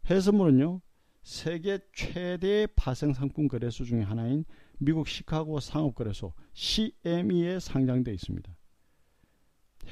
해외 0.06 0.20
선물은요. 0.20 0.80
세계 1.22 1.78
최대 1.94 2.66
파생 2.74 3.12
상품 3.12 3.46
거래소 3.46 3.84
중의 3.84 4.04
하나인 4.04 4.44
미국 4.80 5.08
시카고 5.08 5.60
상업거래소 5.60 6.32
CME에 6.54 7.60
상장되어 7.60 8.14
있습니다. 8.14 8.56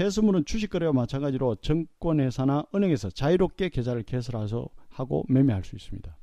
해외 0.01 0.16
선물은 0.16 0.45
주식거래와 0.45 0.93
마찬가지로 0.93 1.57
증권회사나 1.57 2.65
은행에서 2.75 3.11
자유롭게 3.11 3.69
계좌를 3.69 4.03
개설해서 4.03 4.69
하고 4.89 5.25
매매할 5.29 5.65
수 5.65 5.77
있습니다. 5.77 6.17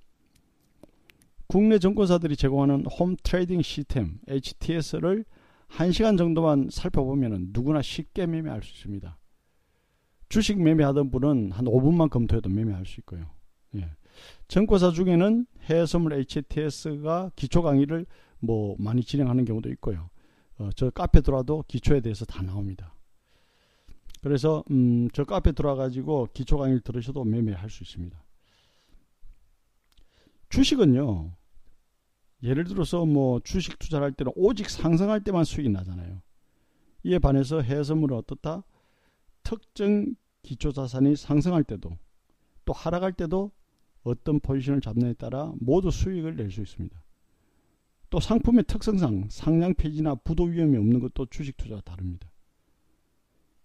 국내 1.47 1.77
증권사들이 1.77 2.35
제공하는 2.35 2.85
Home 2.87 3.15
Trading 3.21 3.61
System 3.61 4.19
HTS를 4.27 5.25
1시간 5.69 6.17
정도만 6.17 6.69
살펴보면 6.71 7.49
누구나 7.51 7.81
쉽게 7.81 8.25
매매할 8.25 8.63
수 8.63 8.71
있습니다. 8.73 9.17
주식 10.29 10.61
매매하던 10.61 11.11
분은 11.11 11.51
한 11.51 11.65
5분만 11.65 12.09
검토해도 12.09 12.49
매매할 12.49 12.85
수 12.85 12.99
있고요. 13.01 13.29
예. 13.75 13.91
증권사 14.47 14.91
중에는 14.91 15.45
해외선물 15.61 16.13
HTS가 16.13 17.31
기초 17.35 17.61
강의를 17.61 18.05
뭐 18.39 18.75
많이 18.79 19.03
진행하는 19.03 19.45
경우도 19.45 19.69
있고요. 19.71 20.09
어, 20.57 20.69
저 20.75 20.89
카페 20.89 21.21
들어와도 21.21 21.65
기초에 21.67 22.01
대해서 22.01 22.25
다 22.25 22.41
나옵니다. 22.41 22.93
그래서 24.21 24.63
음, 24.71 25.07
저 25.13 25.23
카페 25.23 25.51
들어와가지고 25.51 26.29
기초 26.33 26.57
강의를 26.57 26.81
들으셔도 26.81 27.23
매매할 27.23 27.69
수 27.69 27.83
있습니다. 27.83 28.23
주식은요. 30.49 31.31
예를 32.43 32.63
들어서 32.65 33.05
뭐 33.05 33.39
주식 33.41 33.77
투자를 33.79 34.05
할 34.05 34.11
때는 34.11 34.31
오직 34.35 34.69
상승할 34.69 35.23
때만 35.23 35.43
수익이 35.43 35.69
나잖아요. 35.69 36.21
이에 37.03 37.19
반해서 37.19 37.61
해외 37.61 37.83
선물은 37.83 38.17
어떻다? 38.17 38.63
특정 39.43 40.15
기초 40.41 40.71
자산이 40.71 41.15
상승할 41.15 41.63
때도 41.63 41.97
또 42.65 42.73
하락할 42.73 43.13
때도 43.13 43.51
어떤 44.05 44.39
포지션을 44.39 44.81
잡느냐에 44.81 45.13
따라 45.13 45.51
모두 45.59 45.91
수익을 45.91 46.35
낼 46.37 46.49
수 46.51 46.61
있습니다. 46.61 47.03
또 48.09 48.19
상품의 48.19 48.63
특성상 48.65 49.27
상장 49.29 49.73
폐지나 49.73 50.15
부도 50.15 50.43
위험이 50.43 50.77
없는 50.77 50.99
것도 51.01 51.25
주식 51.25 51.57
투자가 51.57 51.81
다릅니다. 51.81 52.29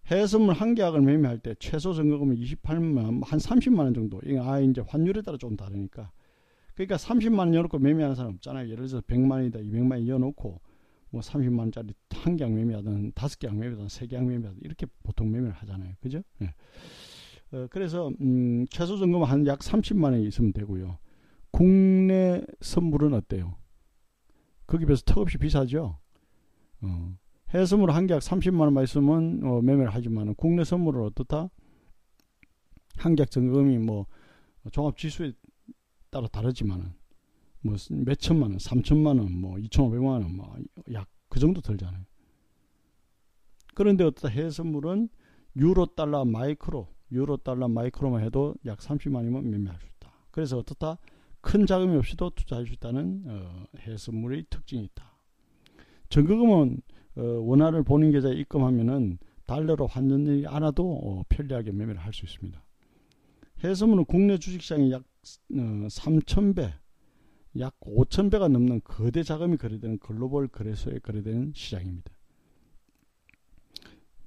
해외 0.07 0.25
선물 0.27 0.55
한 0.55 0.73
계약을 0.75 0.99
매매할 1.01 1.37
때 1.39 1.55
최소 1.59 1.93
증거금은 1.93 2.35
28만 2.35 2.97
원, 2.97 3.21
한 3.23 3.39
30만 3.39 3.79
원 3.79 3.93
정도. 3.93 4.19
아 4.41 4.59
이제 4.59 4.81
환율에 4.81 5.21
따라 5.21 5.37
좀 5.37 5.55
다르니까. 5.55 6.11
그러니까 6.73 6.97
30만 6.97 7.37
원 7.39 7.53
열어놓고 7.53 7.77
매매하는 7.79 8.15
사람 8.15 8.33
없잖아요. 8.33 8.65
예를 8.65 8.87
들어서 8.87 9.01
100만 9.01 9.31
원이다, 9.31 9.59
200만 9.59 9.91
원 9.91 10.01
이어놓고 10.01 10.59
뭐 11.11 11.21
30만 11.21 11.59
원짜리 11.59 11.93
한 12.09 12.35
계약 12.35 12.51
매매하든 12.51 13.11
다섯 13.13 13.37
계약 13.37 13.55
매매하든 13.55 13.89
세 13.89 14.07
계약 14.07 14.25
매매하든 14.25 14.61
이렇게 14.63 14.87
보통 15.03 15.31
매매를 15.31 15.53
하잖아요. 15.53 15.93
그죠? 16.01 16.23
예. 16.41 16.53
어, 17.51 17.67
그래서 17.69 18.09
음, 18.21 18.65
최소 18.69 18.97
점검 18.97 19.23
한 19.23 19.45
약 19.47 19.59
30만 19.59 20.05
원이 20.13 20.27
있으면 20.27 20.53
되고요. 20.53 20.97
국내 21.51 22.41
선물은 22.61 23.13
어때요? 23.13 23.57
거기 24.67 24.85
비해서 24.85 25.03
턱없이 25.05 25.37
비싸죠. 25.37 25.99
어, 26.81 27.17
해외 27.49 27.65
선물 27.65 27.91
한 27.91 28.07
계약 28.07 28.21
30만 28.21 28.61
원만 28.61 28.83
있으면 28.85 29.41
어, 29.43 29.61
매매를 29.61 29.93
하지만 29.93 30.33
국내 30.35 30.63
선물은 30.63 31.03
어떻다? 31.03 31.49
한 32.97 33.15
계약 33.15 33.29
점검이 33.31 33.77
뭐 33.79 34.05
종합 34.71 34.97
지수에 34.97 35.33
따라 36.09 36.27
다르지만은 36.27 36.93
뭐 37.61 37.75
몇천만 37.89 38.51
원, 38.51 38.59
삼천만 38.59 39.17
원, 39.19 39.31
뭐 39.39 39.59
이천오백만 39.59 40.21
원, 40.23 40.35
뭐 40.35 40.55
약 40.91 41.07
그 41.29 41.39
정도 41.39 41.61
들잖아요. 41.61 42.03
그런데 43.73 44.03
어떻다 44.03 44.27
해외 44.27 44.49
선물은 44.49 45.07
유로 45.55 45.85
달러 45.95 46.25
마이크로 46.25 46.87
유로 47.11 47.37
달러 47.37 47.67
마이크로만 47.67 48.23
해도 48.23 48.55
약 48.65 48.79
30만이면 48.79 49.43
매매할 49.43 49.79
수 49.79 49.85
있다. 49.87 50.11
그래서 50.31 50.57
어떻다? 50.57 50.97
큰 51.41 51.65
자금이 51.65 51.95
없이도 51.97 52.31
투자할 52.31 52.67
수 52.67 52.73
있다는 52.73 53.23
어, 53.25 53.65
해외 53.79 53.97
선물의 53.97 54.45
특징이 54.49 54.83
있다. 54.85 55.17
증거금은 56.09 56.81
어, 57.17 57.21
원화를 57.21 57.83
본인 57.83 58.11
계좌에 58.11 58.33
입금하면은 58.33 59.17
달러로 59.45 59.87
환전 59.87 60.45
않아도 60.47 60.93
어, 61.03 61.23
편리하게 61.29 61.71
매매를 61.71 61.99
할 61.99 62.13
수 62.13 62.25
있습니다. 62.25 62.63
해외 63.59 63.75
선물은 63.75 64.05
국내 64.05 64.37
주식시장이 64.37 64.91
약 64.91 65.01
어, 65.01 65.07
3,000배, 65.87 66.71
약 67.59 67.79
5,000배가 67.81 68.47
넘는 68.49 68.81
거대 68.83 69.23
자금이 69.23 69.57
거래되는 69.57 69.99
글로벌 69.99 70.47
거래소에 70.47 70.99
거래되는 70.99 71.53
시장입니다. 71.55 72.11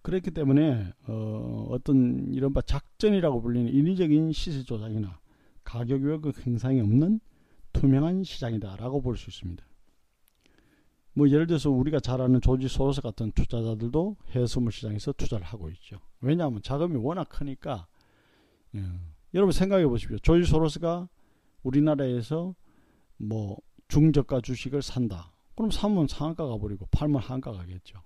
그렇기 0.05 0.33
때문에 0.33 0.93
어, 1.07 1.67
어떤 1.71 2.31
이른바 2.35 2.61
작전이라고 2.61 3.41
불리는 3.41 3.73
인위적인 3.73 4.33
시세 4.33 4.63
조작이나 4.63 5.19
가격 5.65 6.03
왜곡 6.03 6.47
행상이 6.47 6.81
없는 6.83 7.21
투명한 7.73 8.23
시장이다라고 8.23 9.01
볼 9.01 9.17
수 9.17 9.31
있습니다. 9.31 9.65
뭐 11.15 11.31
예를 11.31 11.47
들어서 11.47 11.71
우리가 11.71 12.01
잘 12.01 12.21
아는 12.21 12.43
조지 12.43 12.69
소로스 12.69 13.01
같은 13.01 13.33
투자자들도 13.33 14.17
해외선물 14.33 14.73
시장에서 14.73 15.13
투자를 15.13 15.47
하고 15.47 15.71
있죠. 15.71 16.01
왜냐하면 16.21 16.61
자금이 16.61 16.97
워낙 16.97 17.31
크니까 17.31 17.87
예. 18.75 18.83
여러분 19.33 19.53
생각해 19.53 19.87
보십시오. 19.87 20.19
조지 20.19 20.45
소로스가 20.45 21.09
우리나라에서 21.63 22.55
뭐 23.17 23.57
중저가 23.89 24.43
주식을 24.43 24.83
산다. 24.83 25.33
그럼 25.55 25.71
사면 25.71 26.07
상한가 26.09 26.47
가버리고 26.47 26.87
팔면 26.91 27.23
한가 27.23 27.53
가겠죠. 27.53 28.03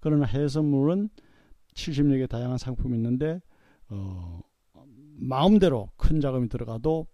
그러나 0.00 0.26
해외 0.26 0.48
선물은 0.48 1.10
70여 1.74 2.18
개 2.18 2.26
다양한 2.26 2.58
상품이 2.58 2.96
있는데 2.96 3.40
어, 3.88 4.40
마음대로 5.18 5.90
큰 5.96 6.20
자금이 6.20 6.48
들어가도 6.48 7.06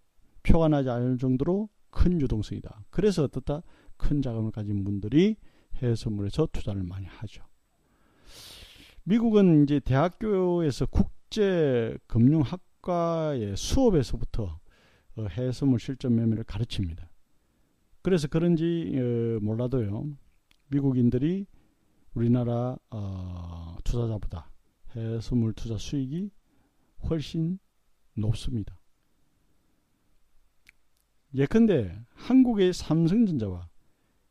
표가 0.42 0.68
나지 0.68 0.88
않을 0.90 1.18
정도로 1.18 1.68
큰 1.90 2.20
유동성이다. 2.20 2.84
그래서 2.90 3.24
어떻다? 3.24 3.62
큰 3.96 4.22
자금을 4.22 4.52
가진 4.52 4.84
분들이 4.84 5.36
해외 5.76 5.94
선물에서 5.94 6.48
투자를 6.52 6.82
많이 6.82 7.06
하죠. 7.06 7.42
미국은 9.04 9.64
이제 9.64 9.80
대학교에서 9.80 10.86
국제 10.86 11.96
금융학과의 12.06 13.56
수업에서부터 13.56 14.58
어, 15.16 15.26
해외 15.30 15.52
선물 15.52 15.80
실전 15.80 16.14
매매를 16.14 16.44
가르칩니다. 16.44 17.08
그래서 18.02 18.28
그런지 18.28 18.92
어, 18.94 19.38
몰라도요. 19.42 20.06
미국인들이 20.68 21.46
우리나라 22.16 22.76
어, 22.90 23.76
투자자보다 23.84 24.50
해외 24.94 25.20
선물 25.20 25.52
투자 25.52 25.78
수익이 25.78 26.30
훨씬 27.08 27.58
높습니다. 28.14 28.78
예컨대 31.34 32.04
한국의 32.14 32.72
삼성전자와 32.72 33.68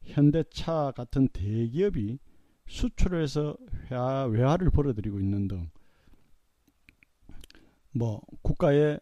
현대차 0.04 0.92
같은 0.96 1.28
대기업이 1.30 2.20
수출을 2.68 3.22
해서 3.22 3.56
회화, 3.90 4.26
외화를 4.26 4.70
벌어들이고 4.72 5.20
있는 5.20 5.48
등 5.48 5.70
뭐 7.96 8.22
국가의 8.42 9.00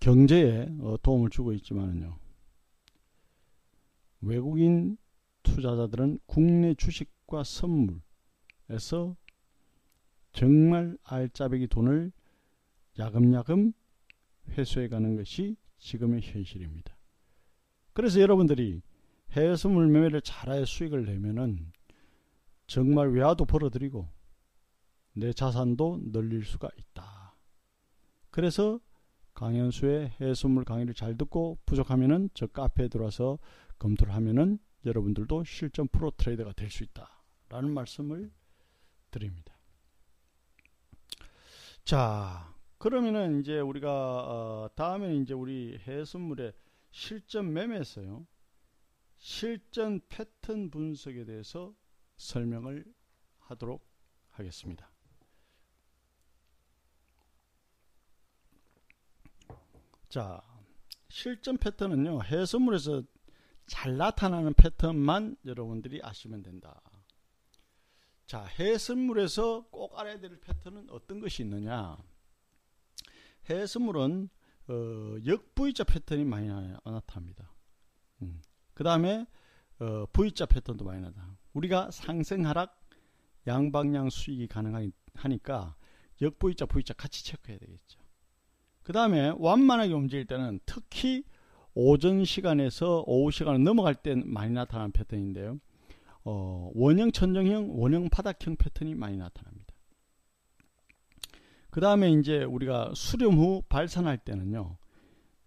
경제에 0.00 0.68
어, 0.80 0.96
도움을 1.02 1.28
주고 1.28 1.52
있지만은요. 1.52 2.16
외국인 4.22 4.96
투자자들은 5.44 6.18
국내 6.26 6.74
주식과 6.74 7.44
선물에서 7.44 9.16
정말 10.32 10.98
알짜배기 11.04 11.68
돈을 11.68 12.10
야금야금 12.98 13.72
회수해 14.50 14.88
가는 14.88 15.16
것이 15.16 15.56
지금의 15.78 16.22
현실입니다. 16.22 16.96
그래서 17.92 18.20
여러분들이 18.20 18.82
해외 19.30 19.56
선물 19.56 19.88
매매를 19.88 20.20
잘하여 20.22 20.64
수익을 20.64 21.04
내면은 21.06 21.72
정말 22.66 23.10
외화도 23.10 23.44
벌어들이고 23.44 24.08
내 25.14 25.32
자산도 25.32 26.12
늘릴 26.12 26.44
수가 26.44 26.68
있다. 26.76 27.36
그래서 28.30 28.80
강현수의 29.34 30.10
해외 30.20 30.34
선물 30.34 30.64
강의를 30.64 30.94
잘 30.94 31.16
듣고 31.16 31.58
부족하면은 31.66 32.30
저 32.34 32.46
카페에 32.46 32.88
들어와서 32.88 33.38
검토를 33.78 34.14
하면은 34.14 34.58
여러분들도 34.84 35.44
실전 35.44 35.88
프로 35.88 36.10
트레이더가 36.10 36.52
될 36.52 36.70
수 36.70 36.84
있다라는 36.84 37.70
말씀을 37.72 38.30
드립니다. 39.10 39.54
자, 41.84 42.54
그러면은 42.78 43.40
이제 43.40 43.60
우리가 43.60 43.88
어, 43.90 44.70
다음에는 44.74 45.22
이제 45.22 45.34
우리 45.34 45.78
해외 45.82 46.04
선물의 46.04 46.52
실전 46.90 47.52
매매에서요. 47.52 48.26
실전 49.16 50.00
패턴 50.08 50.70
분석에 50.70 51.24
대해서 51.24 51.74
설명을 52.16 52.84
하도록 53.38 53.86
하겠습니다. 54.30 54.90
자, 60.08 60.42
실전 61.08 61.56
패턴은요, 61.56 62.22
해외 62.24 62.44
선물에서 62.46 63.02
잘 63.66 63.96
나타나는 63.96 64.54
패턴만 64.54 65.36
여러분들이 65.44 66.00
아시면 66.02 66.42
된다. 66.42 66.80
자, 68.26 68.44
해외 68.44 68.78
선물에서 68.78 69.68
꼭 69.70 69.98
알아야 69.98 70.18
될 70.18 70.38
패턴은 70.40 70.88
어떤 70.90 71.20
것이 71.20 71.42
있느냐? 71.42 71.96
해외 73.46 73.66
선물은 73.66 74.28
어, 74.68 75.16
역V자 75.26 75.84
패턴이 75.84 76.24
많이 76.24 76.48
나타납니다. 76.48 77.52
음. 78.22 78.40
그 78.72 78.82
다음에 78.82 79.26
어, 79.78 80.06
V자 80.12 80.46
패턴도 80.46 80.84
많이 80.84 81.02
나타. 81.02 81.36
우리가 81.52 81.90
상승 81.90 82.46
하락 82.46 82.80
양방향 83.46 84.08
수익이 84.08 84.46
가능하니까 84.48 85.76
역V자 86.22 86.66
V자 86.66 86.94
같이 86.94 87.24
체크해야 87.24 87.58
되겠죠. 87.58 88.00
그 88.82 88.92
다음에 88.92 89.32
완만하게 89.36 89.92
움직일 89.92 90.26
때는 90.26 90.60
특히 90.64 91.24
오전 91.74 92.24
시간에서 92.24 93.04
오후 93.06 93.30
시간을 93.30 93.62
넘어갈 93.62 93.94
때 93.94 94.14
많이 94.14 94.52
나타나는 94.52 94.92
패턴인데요. 94.92 95.58
어, 96.24 96.70
원형 96.74 97.12
천정형, 97.12 97.80
원형 97.80 98.08
바닥형 98.10 98.56
패턴이 98.56 98.94
많이 98.94 99.16
나타납니다. 99.16 99.74
그 101.70 101.80
다음에 101.80 102.12
이제 102.12 102.44
우리가 102.44 102.92
수렴 102.94 103.36
후 103.36 103.62
발산할 103.68 104.18
때는요. 104.18 104.76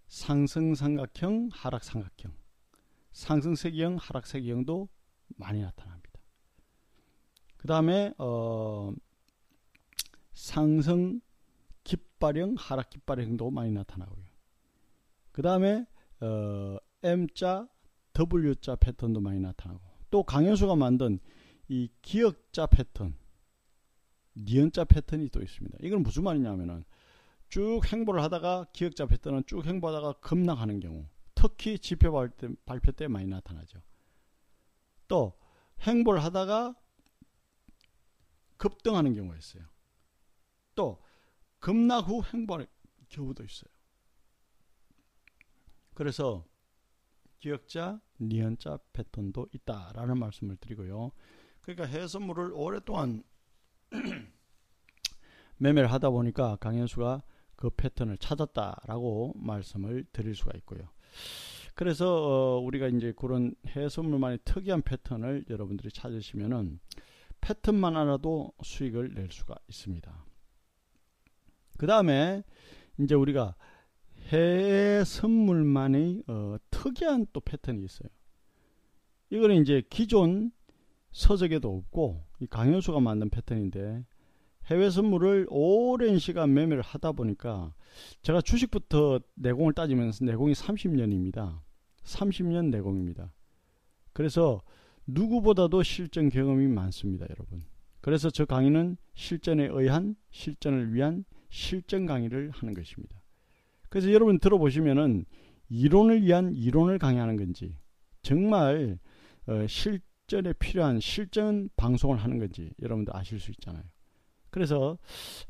상승 0.07 0.75
삼각형, 0.75 1.49
하락 1.51 1.83
삼각형, 1.83 2.33
상승 3.11 3.55
세기형, 3.55 3.97
하락 3.99 4.27
세기형도 4.27 4.89
많이 5.37 5.61
나타납니다. 5.61 5.97
그 7.57 7.67
다음에 7.67 8.13
어, 8.17 8.93
상승 10.33 11.21
깃발형, 11.83 12.55
하락 12.57 12.89
깃발형도 12.89 13.49
많이 13.49 13.71
나타나고요. 13.71 14.25
그 15.31 15.41
다음에 15.41 15.85
어, 16.21 16.77
M자 17.03 17.67
W자 18.17 18.75
패턴도 18.75 19.21
많이 19.21 19.39
나타나고 19.39 19.81
또 20.09 20.23
강현수가 20.23 20.75
만든 20.75 21.19
이 21.67 21.89
기역자 22.01 22.67
패턴, 22.67 23.15
니은자 24.35 24.85
패턴이 24.85 25.29
또 25.29 25.41
있습니다. 25.41 25.77
이건 25.81 26.03
무슨 26.03 26.23
말이냐면은 26.23 26.85
쭉 27.49 27.81
행보를 27.85 28.21
하다가 28.23 28.67
기역자 28.73 29.05
패턴은 29.07 29.43
쭉 29.45 29.65
행보하다가 29.65 30.19
급락하는 30.19 30.79
경우 30.79 31.05
특히 31.35 31.77
지표 31.77 32.27
때, 32.29 32.49
발표 32.65 32.91
때 32.91 33.07
많이 33.07 33.27
나타나죠. 33.27 33.79
또 35.07 35.37
행보를 35.81 36.23
하다가 36.23 36.75
급등하는 38.57 39.13
경우가 39.13 39.37
있어요. 39.37 39.63
또 40.73 41.03
급락 41.59 42.07
후 42.07 42.23
행보하는 42.23 42.65
경우도 43.09 43.43
있어요. 43.43 43.76
그래서 45.97 46.45
기역자, 47.39 47.99
니은자 48.21 48.77
패턴도 48.93 49.47
있다라는 49.51 50.19
말씀을 50.19 50.55
드리고요. 50.57 51.11
그러니까 51.61 51.87
해선물을 51.87 52.51
오랫동안 52.53 53.23
매매를 55.57 55.91
하다 55.91 56.11
보니까 56.11 56.57
강현수가 56.57 57.23
그 57.55 57.71
패턴을 57.71 58.19
찾았다라고 58.19 59.33
말씀을 59.37 60.05
드릴 60.13 60.35
수가 60.35 60.51
있고요. 60.57 60.87
그래서 61.73 62.57
어 62.57 62.59
우리가 62.59 62.89
이제 62.89 63.11
그런 63.17 63.55
해선물만의 63.75 64.41
특이한 64.45 64.83
패턴을 64.83 65.45
여러분들이 65.49 65.89
찾으시면은 65.89 66.79
패턴만 67.41 67.97
알아도 67.97 68.53
수익을 68.61 69.15
낼 69.15 69.31
수가 69.31 69.55
있습니다. 69.67 70.25
그 71.79 71.87
다음에 71.87 72.43
이제 72.99 73.15
우리가 73.15 73.55
해외 74.27 75.03
선물만의 75.05 76.23
어, 76.27 76.57
특이한 76.69 77.27
또 77.31 77.39
패턴이 77.39 77.83
있어요. 77.83 78.09
이거는 79.29 79.61
이제 79.61 79.81
기존 79.89 80.51
서적에도 81.11 81.73
없고 81.75 82.23
강현수가 82.49 82.99
만든 82.99 83.29
패턴인데 83.29 84.05
해외 84.65 84.89
선물을 84.89 85.47
오랜 85.49 86.19
시간 86.19 86.53
매매를 86.53 86.81
하다 86.81 87.13
보니까 87.13 87.73
제가 88.21 88.41
주식부터 88.41 89.21
내공을 89.35 89.73
따지면서 89.73 90.25
내공이 90.25 90.53
30년입니다. 90.53 91.61
30년 92.03 92.69
내공입니다. 92.69 93.31
그래서 94.11 94.61
누구보다도 95.05 95.83
실전 95.83 96.27
경험이 96.29 96.67
많습니다, 96.67 97.25
여러분. 97.29 97.61
그래서 98.01 98.29
저 98.29 98.45
강의는 98.45 98.97
실전에 99.13 99.69
의한 99.71 100.15
실전을 100.31 100.93
위한 100.93 101.23
실전 101.49 102.05
강의를 102.05 102.51
하는 102.51 102.73
것입니다. 102.73 103.21
그래서 103.89 104.11
여러분 104.11 104.39
들어보시면은 104.39 105.25
이론을 105.69 106.23
위한 106.23 106.53
이론을 106.53 106.97
강의하는 106.99 107.37
건지 107.37 107.75
정말 108.21 108.99
어, 109.47 109.67
실전에 109.67 110.53
필요한 110.53 110.99
실전 110.99 111.69
방송을 111.75 112.17
하는 112.17 112.39
건지 112.39 112.71
여러분도 112.81 113.13
아실 113.15 113.39
수 113.39 113.51
있잖아요. 113.51 113.83
그래서 114.49 114.97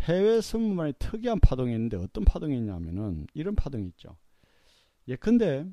해외 0.02 0.42
선물만의 0.42 0.96
특이한 1.00 1.40
파동이 1.40 1.74
있는데 1.74 1.98
어떤 1.98 2.26
파동이 2.26 2.58
있냐면은 2.58 3.28
이런 3.34 3.56
파동이 3.56 3.88
있죠. 3.88 4.18
예컨대 5.08 5.66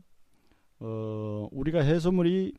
어, 0.80 1.48
우리가 1.50 1.80
해외선물이 1.80 2.54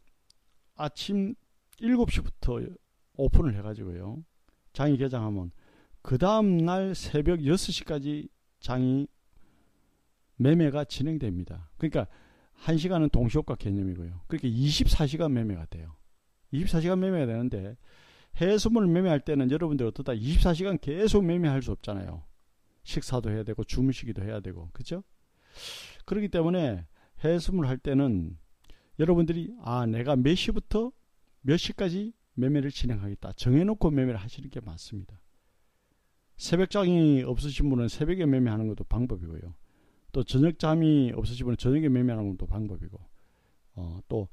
아침 0.76 1.36
7시부터 1.80 2.76
오픈을 3.18 3.56
해가지고요. 3.56 4.24
장이 4.74 4.98
개장하면 4.98 5.52
그 6.02 6.18
다음날 6.18 6.96
새벽 6.96 7.40
6시까지 7.40 8.28
장이 8.60 9.08
매매가 10.38 10.86
진행됩니다. 10.86 11.70
그러니까 11.78 12.08
1시간은 12.64 13.12
동시효과 13.12 13.56
개념이고요. 13.56 14.22
그렇게 14.28 14.50
24시간 14.50 15.32
매매가 15.32 15.66
돼요. 15.68 15.96
24시간 16.54 17.00
매매가 17.00 17.26
되는데 17.26 17.78
해수물을 18.40 18.88
매매할 18.88 19.22
때는 19.22 19.52
여러분들 19.52 19.86
어떻다 19.86 20.14
24시간 20.14 20.80
계속 20.80 21.26
매매할 21.26 21.62
수 21.62 21.72
없잖아요. 21.72 22.24
식사도 22.84 23.32
해야 23.32 23.44
되고 23.44 23.64
주무시기도 23.64 24.24
해야 24.24 24.40
되고 24.40 24.70
그죠? 24.74 25.04
그렇기 26.06 26.28
때문에 26.30 26.86
해수물 27.24 27.68
할 27.68 27.78
때는 27.78 28.38
여러분들이 29.00 29.54
아 29.62 29.86
내가 29.86 30.16
몇 30.16 30.36
시부터 30.36 30.92
몇 31.42 31.58
시까지 31.58 32.14
매매를 32.36 32.72
진행하겠다 32.72 33.34
정해놓고 33.34 33.92
매매를 33.92 34.20
하시는 34.20 34.50
게 34.50 34.60
맞습니다. 34.60 35.22
새벽장이 36.38 37.24
없으신 37.24 37.70
분은 37.70 37.88
새벽에 37.88 38.26
매매하는 38.26 38.68
것도 38.68 38.84
방법이고요. 38.84 39.54
또 40.16 40.24
저녁 40.24 40.58
잠이 40.60 41.12
없으신 41.14 41.46
분은 41.46 41.58
저녁에 41.58 41.90
매매하는 41.90 42.30
것도 42.30 42.48
방법이고 42.48 42.98
어, 43.76 44.00
또 44.08 44.30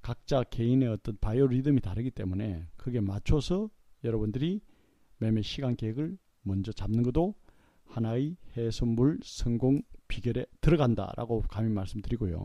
각자 0.00 0.44
개인의 0.44 0.88
어떤 0.90 1.18
바이오 1.20 1.48
리듬이 1.48 1.80
다르기 1.80 2.12
때문에 2.12 2.68
그게 2.76 3.00
맞춰서 3.00 3.68
여러분들이 4.04 4.60
매매 5.16 5.42
시간 5.42 5.74
계획을 5.74 6.16
먼저 6.42 6.70
잡는 6.70 7.02
것도 7.02 7.34
하나의 7.86 8.36
해선물 8.56 9.18
성공 9.24 9.82
비결에 10.06 10.46
들어간다라고 10.60 11.42
감히 11.48 11.68
말씀드리고요. 11.70 12.44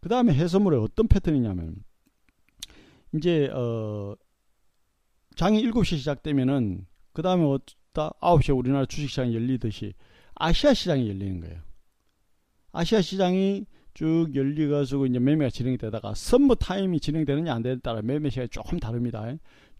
그 0.00 0.10
다음에 0.10 0.34
해선물의 0.34 0.78
어떤 0.80 1.08
패턴이냐면 1.08 1.82
이제 3.14 3.48
어 3.54 4.14
장이 5.34 5.62
7시 5.62 5.96
시작되면은 5.96 6.84
그 7.14 7.22
다음에 7.22 7.42
어다 7.44 8.10
9시에 8.20 8.54
우리나라 8.54 8.84
주식시장이 8.84 9.34
열리듯이 9.34 9.94
아시아 10.34 10.74
시장이 10.74 11.08
열리는 11.08 11.40
거예요. 11.40 11.69
아시아 12.72 13.00
시장이 13.00 13.66
쭉 13.94 14.28
열리가지고 14.34 15.06
이제 15.06 15.18
매매가 15.18 15.50
진행이 15.50 15.78
되다가 15.78 16.14
선무 16.14 16.56
타임이 16.56 17.00
진행되느냐 17.00 17.52
안 17.52 17.62
되느냐에 17.62 17.80
따라 17.80 18.02
매매 18.02 18.30
시간이 18.30 18.48
조금 18.48 18.78
다릅니다. 18.78 19.26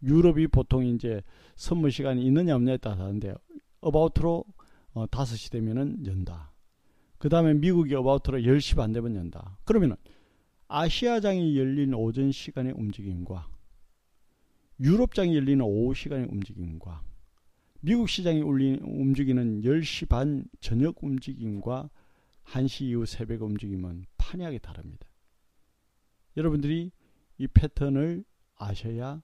유럽이 0.03 0.47
보통 0.47 0.85
이제 0.85 1.21
선무 1.55 1.89
시간이 1.89 2.25
있느냐 2.25 2.55
없느냐에 2.55 2.77
따라 2.77 2.97
다른데 2.97 3.33
어바웃으로 3.81 4.43
어, 4.93 5.05
5시 5.07 5.51
되면은 5.51 6.05
연다. 6.05 6.51
그 7.17 7.29
다음에 7.29 7.53
미국이 7.53 7.95
어바웃으로 7.95 8.39
10시 8.39 8.75
반 8.75 8.91
되면 8.91 9.15
연다. 9.15 9.57
그러면은 9.63 9.95
아시아장이 10.67 11.57
열리는 11.57 11.93
오전 11.93 12.31
시간의 12.31 12.73
움직임과 12.73 13.47
유럽장이 14.79 15.35
열리는 15.35 15.63
오후 15.63 15.93
시간의 15.93 16.27
움직임과 16.31 17.01
미국 17.81 18.09
시장이 18.09 18.41
움직이는 18.41 19.61
10시 19.61 20.07
반 20.07 20.45
저녁 20.59 21.03
움직임과 21.03 21.89
1시 22.45 22.85
이후 22.85 23.05
새벽 23.05 23.43
움직임은 23.43 24.05
판이하게 24.17 24.59
다릅니다. 24.59 25.07
여러분들이 26.37 26.91
이 27.37 27.47
패턴을 27.47 28.23
아셔야 28.55 29.21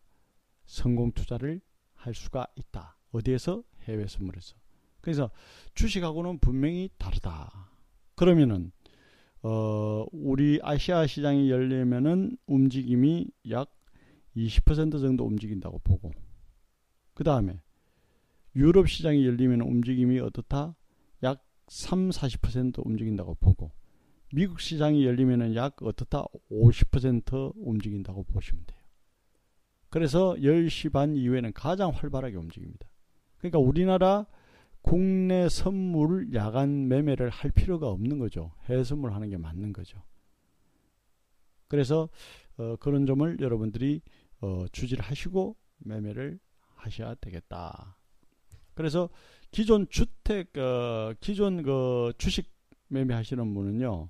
성공 0.65 1.11
투자를 1.11 1.61
할 1.93 2.13
수가 2.13 2.47
있다. 2.55 2.97
어디에서? 3.11 3.63
해외 3.83 4.07
선물에서. 4.07 4.55
그래서 5.01 5.31
주식하고는 5.73 6.39
분명히 6.39 6.89
다르다. 6.97 7.71
그러면은 8.15 8.71
어, 9.43 10.05
우리 10.11 10.59
아시아 10.61 11.07
시장이 11.07 11.49
열리면은 11.49 12.37
움직임이 12.47 13.27
약 13.49 13.71
20% 14.35 14.99
정도 14.99 15.25
움직인다고 15.25 15.79
보고 15.79 16.11
그 17.13 17.23
다음에 17.23 17.61
유럽 18.55 18.89
시장이 18.89 19.25
열리면 19.25 19.61
움직임이 19.61 20.19
어떻다? 20.19 20.75
약 21.67 21.71
3, 21.71 22.09
40% 22.09 22.85
움직인다고 22.85 23.35
보고 23.35 23.71
미국 24.33 24.59
시장이 24.59 25.05
열리면 25.05 25.55
약 25.55 25.81
어떻다? 25.83 26.25
50% 26.49 27.53
움직인다고 27.55 28.23
보시면 28.23 28.63
돼요. 28.65 28.79
그래서 29.89 30.35
10시 30.35 30.91
반 30.91 31.15
이후에는 31.15 31.53
가장 31.53 31.91
활발하게 31.91 32.35
움직입니다. 32.35 32.87
그러니까 33.37 33.59
우리나라 33.59 34.25
국내 34.81 35.47
선물 35.49 36.33
야간 36.33 36.87
매매를 36.87 37.29
할 37.29 37.51
필요가 37.51 37.87
없는 37.89 38.19
거죠. 38.19 38.51
해외 38.65 38.83
선물 38.83 39.13
하는 39.13 39.29
게 39.29 39.37
맞는 39.37 39.73
거죠. 39.73 40.01
그래서 41.67 42.09
어, 42.57 42.75
그런 42.77 43.05
점을 43.05 43.39
여러분들이 43.39 44.01
어, 44.41 44.65
주지를 44.71 45.03
하시고 45.03 45.55
매매를 45.79 46.39
하셔야 46.75 47.15
되겠다. 47.15 47.97
그래서 48.77 49.09
기존 49.49 49.89
주택 49.89 50.55
어, 50.55 51.13
기존 51.19 51.63
그 51.63 52.13
주식 52.19 52.53
매매하시는 52.89 53.53
분은요. 53.53 54.09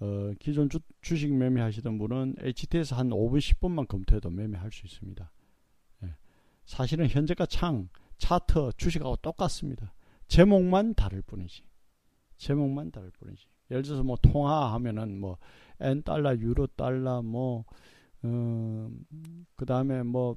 어, 0.00 0.32
기존 0.38 0.68
주, 0.68 0.78
주식 1.00 1.32
매매하시던 1.34 1.96
분은 1.96 2.36
HT에서 2.38 2.96
한 2.96 3.08
5분 3.08 3.38
10분만 3.38 3.88
검토해도 3.88 4.28
매매할 4.28 4.70
수 4.70 4.86
있습니다. 4.86 5.32
예. 6.04 6.14
사실은 6.66 7.08
현재가 7.08 7.46
창 7.46 7.88
차트 8.18 8.72
주식하고 8.76 9.16
똑같습니다. 9.16 9.94
제목만 10.28 10.92
다를 10.94 11.22
뿐이지. 11.22 11.62
제목만 12.36 12.90
다를 12.90 13.10
뿐이지. 13.12 13.46
예를 13.70 13.82
들어서 13.82 14.02
뭐 14.02 14.16
통화하면은 14.20 15.18
뭐 15.18 15.38
N 15.80 16.02
달러, 16.02 16.36
유로 16.36 16.66
달러, 16.66 17.22
뭐, 17.22 17.64
음, 18.24 19.04
그 19.56 19.64
다음에 19.64 20.02
뭐 20.02 20.36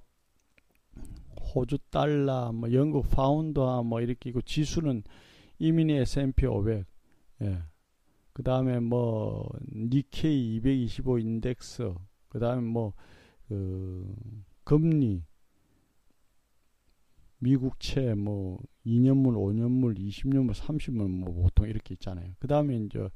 호주 1.40 1.78
달러, 1.90 2.52
뭐 2.52 2.72
영국 2.74 3.10
파운드와 3.10 3.84
뭐 3.84 4.02
이렇게 4.02 4.30
있고 4.30 4.42
지수는 4.42 5.04
이민희 5.60 5.96
S&P 5.96 6.46
500, 6.46 6.86
예. 7.42 7.64
그 8.34 8.44
다음에 8.44 8.80
뭐 8.80 9.50
니케이 9.74 10.56
225 10.56 11.20
인덱스, 11.20 11.94
그 12.30 12.40
다음에 12.40 12.62
뭐 12.62 12.94
그 13.52 14.16
금리, 14.64 15.26
미국채 17.40 18.14
뭐 18.14 18.62
2년물, 18.86 19.34
5년물, 19.36 20.00
20년물, 20.00 20.54
30년 20.54 21.10
뭐 21.10 21.34
보통 21.34 21.68
이렇게 21.68 21.94
있잖아요. 21.96 22.32
그 22.40 22.48
다음에 22.48 22.78
이제 22.78 23.10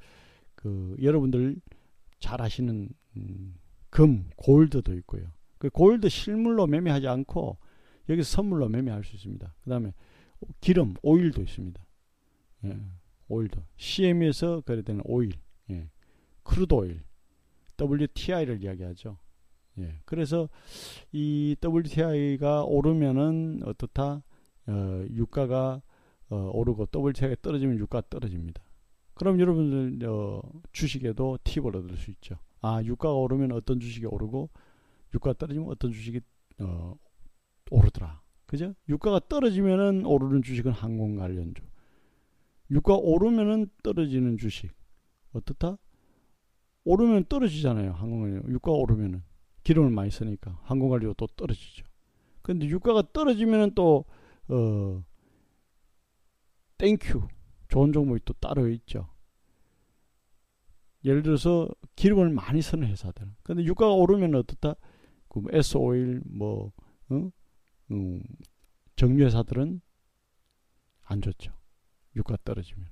그 0.55 0.97
여러분들 1.01 1.61
잘 2.19 2.41
아시는 2.41 2.89
음, 3.15 3.55
금, 3.89 4.27
gold도 4.35 4.93
있고요. 4.95 5.25
그 5.57 5.69
골드 5.69 6.09
실물로 6.09 6.67
매매하지 6.67 7.07
않고 7.07 7.57
여기서 8.09 8.35
선물로 8.37 8.69
매매할 8.69 9.03
수 9.03 9.15
있습니다. 9.15 9.55
그 9.63 9.69
다음에 9.69 9.93
기름, 10.61 10.95
오일도 11.01 11.41
있습니다. 11.41 11.85
예, 12.65 12.79
오일도. 13.27 13.63
CME에서 13.77 14.61
거래되는 14.61 15.01
오일, 15.05 15.33
예, 15.71 15.89
crude 16.43 16.73
oil, 16.73 17.03
WTI를 17.79 18.63
이야기하죠. 18.63 19.17
예, 19.79 19.99
그래서 20.05 20.49
이 21.11 21.55
WTI가 21.63 22.63
오르면은 22.63 23.61
어떻다? 23.65 24.23
어, 24.67 25.05
유가가 25.11 25.81
어, 26.29 26.49
오르고 26.53 26.87
WTI가 26.93 27.35
떨어지면 27.41 27.77
유가가 27.77 28.07
떨어집니다. 28.09 28.63
그럼 29.13 29.39
여러분들 29.39 30.07
어, 30.07 30.41
주식에도 30.71 31.37
팁을 31.43 31.75
얻을 31.75 31.97
수 31.97 32.11
있죠. 32.11 32.37
아, 32.61 32.81
유가가 32.83 33.13
오르면 33.13 33.51
어떤 33.51 33.79
주식이 33.79 34.05
오르고 34.05 34.49
유가가 35.13 35.37
떨어지면 35.37 35.69
어떤 35.69 35.91
주식이 35.91 36.21
어, 36.59 36.95
오르더라. 37.69 38.21
그죠? 38.45 38.75
유가가 38.87 39.19
떨어지면은 39.27 40.05
오르는 40.05 40.43
주식은 40.43 40.71
항공 40.71 41.15
관련주. 41.15 41.63
유가 42.71 42.95
오르면은 42.95 43.67
떨어지는 43.83 44.37
주식. 44.37 44.71
어떻다? 45.33 45.77
오르면 46.83 47.25
떨어지잖아요. 47.25 47.93
항공 47.93 48.21
관련. 48.21 48.49
유가 48.49 48.71
오르면은 48.71 49.23
기름을 49.63 49.89
많이 49.89 50.11
쓰니까 50.11 50.59
항공 50.63 50.89
관련주 50.89 51.15
또 51.17 51.27
떨어지죠. 51.27 51.85
근데 52.41 52.67
유가가 52.67 53.03
떨어지면은 53.11 53.71
또 53.73 54.05
어, 54.47 55.03
thank 56.77 57.09
you 57.09 57.27
좋은 57.69 57.91
종목이 57.91 58.21
또 58.25 58.33
따로 58.33 58.69
있죠. 58.69 59.09
예를 61.03 61.23
들어서 61.23 61.67
기름을 61.95 62.29
많이 62.29 62.61
쓰는 62.61 62.87
회사들. 62.87 63.27
근데 63.43 63.63
유가가 63.63 63.93
오르면 63.93 64.35
어떻다? 64.35 64.75
그 65.27 65.41
S 65.51 65.77
오일 65.77 66.21
뭐 66.25 66.71
어? 67.09 67.29
음, 67.91 68.23
정유회사들은 68.95 69.81
안 71.03 71.21
좋죠. 71.21 71.53
유가 72.15 72.37
떨어지면. 72.43 72.87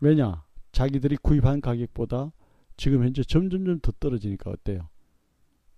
왜냐? 0.00 0.44
자기들이 0.72 1.16
구입한 1.16 1.60
가격보다 1.60 2.32
지금 2.76 3.04
현재 3.04 3.22
점점점 3.22 3.80
더 3.80 3.92
떨어지니까 3.92 4.50
어때요? 4.50 4.88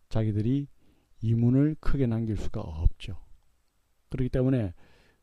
자기들이 0.08 0.68
이문을 1.20 1.76
크게 1.80 2.06
남길 2.06 2.36
수가 2.36 2.60
없죠. 2.60 3.18
그렇기 4.08 4.28
때문에 4.30 4.74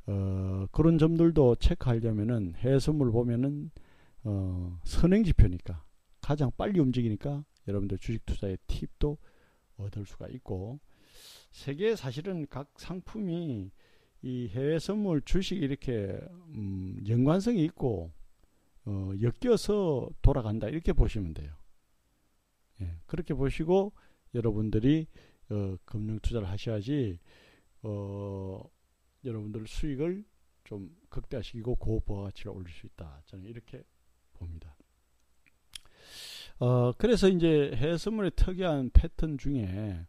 어, 0.05 0.67
그런 0.71 0.97
점들도 0.97 1.55
체크하려면은 1.55 2.55
해외선물 2.57 3.11
보면은 3.11 3.71
어, 4.23 4.79
선행지표니까 4.83 5.83
가장 6.21 6.51
빨리 6.57 6.79
움직이니까 6.79 7.45
여러분들 7.67 7.97
주식 7.99 8.25
투자의 8.25 8.57
팁도 8.67 9.17
얻을 9.77 10.05
수가 10.05 10.27
있고 10.29 10.79
세계 11.53 11.95
사실은 11.95 12.47
각 12.49 12.73
상품이 12.77 13.71
이 14.23 14.47
해외 14.49 14.79
선물 14.79 15.21
주식 15.21 15.61
이렇게 15.61 16.19
음, 16.49 16.99
연관성이 17.07 17.63
있고 17.65 18.11
어, 18.85 19.11
엮여서 19.21 20.09
돌아간다 20.21 20.67
이렇게 20.67 20.91
보시면 20.93 21.33
돼요. 21.35 21.53
예, 22.81 22.97
그렇게 23.05 23.33
보시고 23.33 23.93
여러분들이 24.33 25.07
어, 25.49 25.77
금융 25.85 26.19
투자를 26.19 26.49
하셔야지 26.49 27.19
어, 27.83 28.63
여러분들 29.23 29.67
수익을 29.67 30.25
좀 30.63 30.89
극대화시키고 31.09 31.75
고부가치를 31.75 32.51
올릴 32.51 32.73
수 32.73 32.87
있다. 32.87 33.21
저는 33.27 33.45
이렇게 33.45 33.83
봅니다. 34.33 34.75
어, 36.59 36.91
그래서 36.93 37.29
이제 37.29 37.71
해외 37.75 37.97
선물의 37.97 38.31
특이한 38.35 38.89
패턴 38.91 39.37
중에 39.37 40.07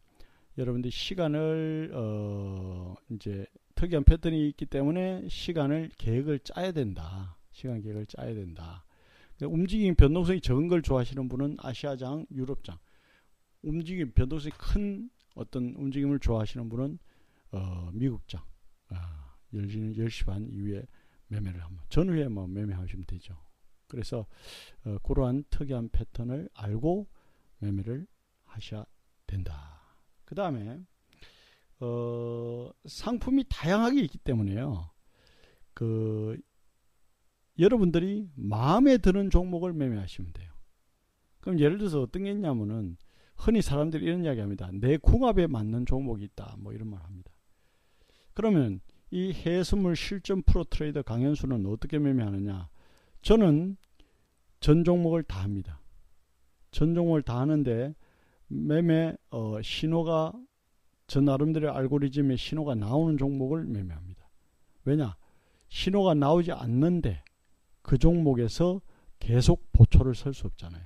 여러분들이 0.57 0.91
시간을 0.91 1.93
어, 1.95 2.95
이제 3.11 3.47
특이한 3.75 4.05
패턴이 4.05 4.49
있기 4.51 4.67
때문에 4.67 5.29
시간을 5.29 5.91
계획을 5.99 6.41
짜야 6.41 6.73
된다. 6.73 7.37
시간 7.51 7.81
계획을 7.81 8.07
짜야 8.07 8.35
된다. 8.35 8.85
그러니까 9.37 9.55
움직임 9.55 9.95
변동성이 9.95 10.41
적은 10.41 10.69
걸 10.69 10.83
좋아하시는 10.83 11.29
분은 11.29 11.57
아시아장, 11.59 12.27
유럽장. 12.31 12.79
움직임 13.63 14.13
변동성이 14.13 14.53
큰 14.57 15.11
어떤 15.35 15.75
움직임을 15.77 16.21
좋아하시는 16.21 16.69
분은 16.69 16.99
어, 17.51 17.91
미국장. 17.93 18.43
아, 18.91 19.37
10시, 19.53 19.97
10시 19.97 20.27
반 20.27 20.49
이후에 20.49 20.87
매매를 21.29 21.63
한번 21.63 21.85
전후에 21.89 22.29
뭐 22.29 22.47
매매하시면 22.47 23.07
되죠. 23.07 23.37
그래서 23.89 24.27
어, 24.85 24.99
그러한 25.03 25.45
특이한 25.51 25.89
패턴을 25.91 26.49
알고 26.55 27.09
매매를 27.59 28.07
하셔야 28.45 28.85
된다. 29.27 29.74
그 30.25 30.35
다음에 30.35 30.81
어, 31.81 32.71
상품이 32.87 33.45
다양하게 33.49 34.01
있기 34.03 34.19
때문에요. 34.19 34.91
그 35.75 36.39
여러분들이 37.59 38.31
마음에 38.35 38.99
드는 38.99 39.31
종목을 39.31 39.73
매매하시면 39.73 40.33
돼요. 40.33 40.53
그럼 41.41 41.61
예를 41.61 41.79
들어서 41.79 42.01
어떤 42.01 42.25
게 42.25 42.31
있냐면은 42.31 42.97
흔히 43.37 43.61
사람들이 43.61 44.05
이런 44.05 44.25
이야기 44.25 44.41
합니다. 44.41 44.71
내 44.73 44.97
궁합에 44.97 45.47
맞는 45.47 45.87
종목이 45.87 46.25
있다. 46.25 46.57
뭐 46.59 46.73
이런 46.73 46.89
말 46.89 47.03
합니다. 47.03 47.31
그러면 48.33 48.81
이 49.11 49.33
해수물 49.33 49.95
실전 49.95 50.43
프로 50.43 50.65
트레이더 50.65 51.03
강현수는 51.03 51.67
어떻게 51.67 51.99
매매하느냐? 51.99 52.69
저는 53.23 53.77
전 54.61 54.85
종목을 54.85 55.23
다 55.25 55.43
합니다. 55.43 55.81
전 56.71 56.95
종목을 56.95 57.23
다 57.23 57.39
하는데 57.41 57.95
매매 58.55 59.15
어, 59.31 59.61
신호가 59.61 60.33
저 61.07 61.21
나름대로 61.21 61.73
알고리즘의 61.73 62.37
신호가 62.37 62.75
나오는 62.75 63.19
종목을 63.19 63.65
매매합니다. 63.65 64.29
왜냐? 64.85 65.17
신호가 65.69 66.15
나오지 66.15 66.53
않는데 66.53 67.23
그 67.83 67.99
종목에서 67.99 68.81
계속 69.19 69.71
보초를 69.73 70.15
설 70.15 70.33
수 70.33 70.47
없잖아요. 70.47 70.83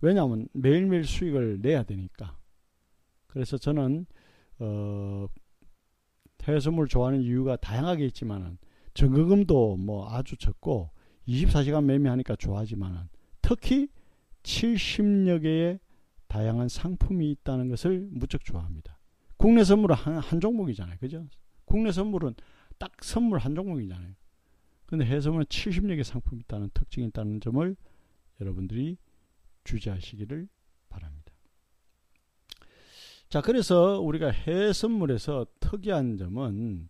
왜냐하면 0.00 0.48
매일매일 0.52 1.04
수익을 1.04 1.60
내야 1.60 1.82
되니까. 1.82 2.36
그래서 3.26 3.56
저는 3.58 4.06
어, 4.58 5.26
해외선물 6.42 6.88
좋아하는 6.88 7.22
이유가 7.22 7.56
다양하게 7.56 8.06
있지만은 8.06 8.58
정금도 8.94 9.76
뭐 9.76 10.10
아주 10.10 10.36
적고 10.36 10.90
24시간 11.28 11.84
매매하니까 11.84 12.36
좋아하지만은 12.36 13.08
특히 13.42 13.88
70여 14.42 15.42
개의 15.42 15.78
다양한 16.28 16.68
상품이 16.68 17.30
있다는 17.30 17.68
것을 17.68 18.08
무척 18.10 18.44
좋아합니다. 18.44 18.98
국내 19.36 19.64
선물은 19.64 19.96
한, 19.96 20.18
한 20.18 20.40
종목이잖아요. 20.40 20.98
그죠? 20.98 21.26
국내 21.64 21.92
선물은 21.92 22.34
딱 22.78 22.92
선물 23.02 23.38
한 23.38 23.54
종목이잖아요. 23.54 24.14
근데 24.86 25.04
해외 25.04 25.20
선물은 25.20 25.46
70여 25.46 25.96
개 25.96 26.02
상품이 26.02 26.40
있다는 26.42 26.70
특징이 26.72 27.06
있다는 27.08 27.40
점을 27.40 27.76
여러분들이 28.40 28.96
주지하시기를 29.64 30.48
바랍니다. 30.88 31.32
자, 33.28 33.42
그래서 33.42 34.00
우리가 34.00 34.30
해외 34.30 34.72
선물에서 34.72 35.46
특이한 35.60 36.16
점은 36.16 36.88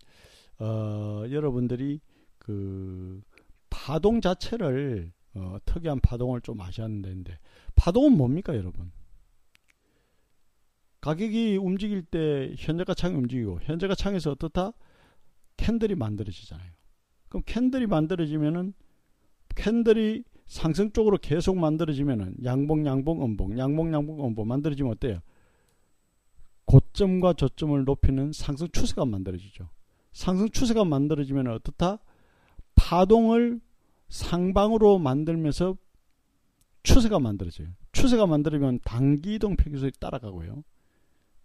어, 0.61 1.24
여러분들이 1.31 2.01
그 2.38 3.20
파동 3.68 4.20
자체를 4.20 5.12
어, 5.35 5.59
특이한 5.64 6.01
파동을 6.01 6.40
좀 6.40 6.61
아셔야 6.61 6.87
되는데 6.87 7.38
파동은 7.74 8.16
뭡니까, 8.16 8.57
여러분? 8.57 8.92
가격이 11.09 11.57
움직일 11.57 12.03
때 12.03 12.53
현재가 12.59 12.92
창이 12.92 13.14
움직이고 13.14 13.61
현재가 13.62 13.94
창에서 13.94 14.33
어떻다? 14.33 14.73
캔들이 15.57 15.94
만들어지잖아요. 15.94 16.71
그럼 17.31 17.42
캔들이 17.47 17.87
만들어지면은 17.87 18.75
캔들이 19.55 20.23
상승 20.44 20.92
쪽으로 20.92 21.16
계속 21.16 21.57
만들어지면은 21.57 22.35
양봉 22.44 22.85
양봉 22.85 23.25
음봉 23.25 23.59
양봉 23.59 23.94
양봉 23.94 24.23
음봉 24.23 24.47
만들어지면 24.47 24.92
어때요? 24.92 25.21
고점과 26.66 27.33
저점을 27.33 27.85
높이는 27.85 28.31
상승 28.33 28.68
추세가 28.71 29.07
만들어지죠. 29.07 29.71
상승 30.12 30.51
추세가 30.51 30.85
만들어지면 30.85 31.47
어떻다? 31.49 32.01
파동을 32.75 33.62
상방으로 34.11 34.99
만들면서 34.99 35.75
추세가 36.83 37.18
만들어져요. 37.18 37.68
추세가 37.92 38.27
만들어지면 38.27 38.81
단기 38.85 39.37
이동 39.37 39.57
평균선이 39.57 39.92
따라가고요. 39.99 40.64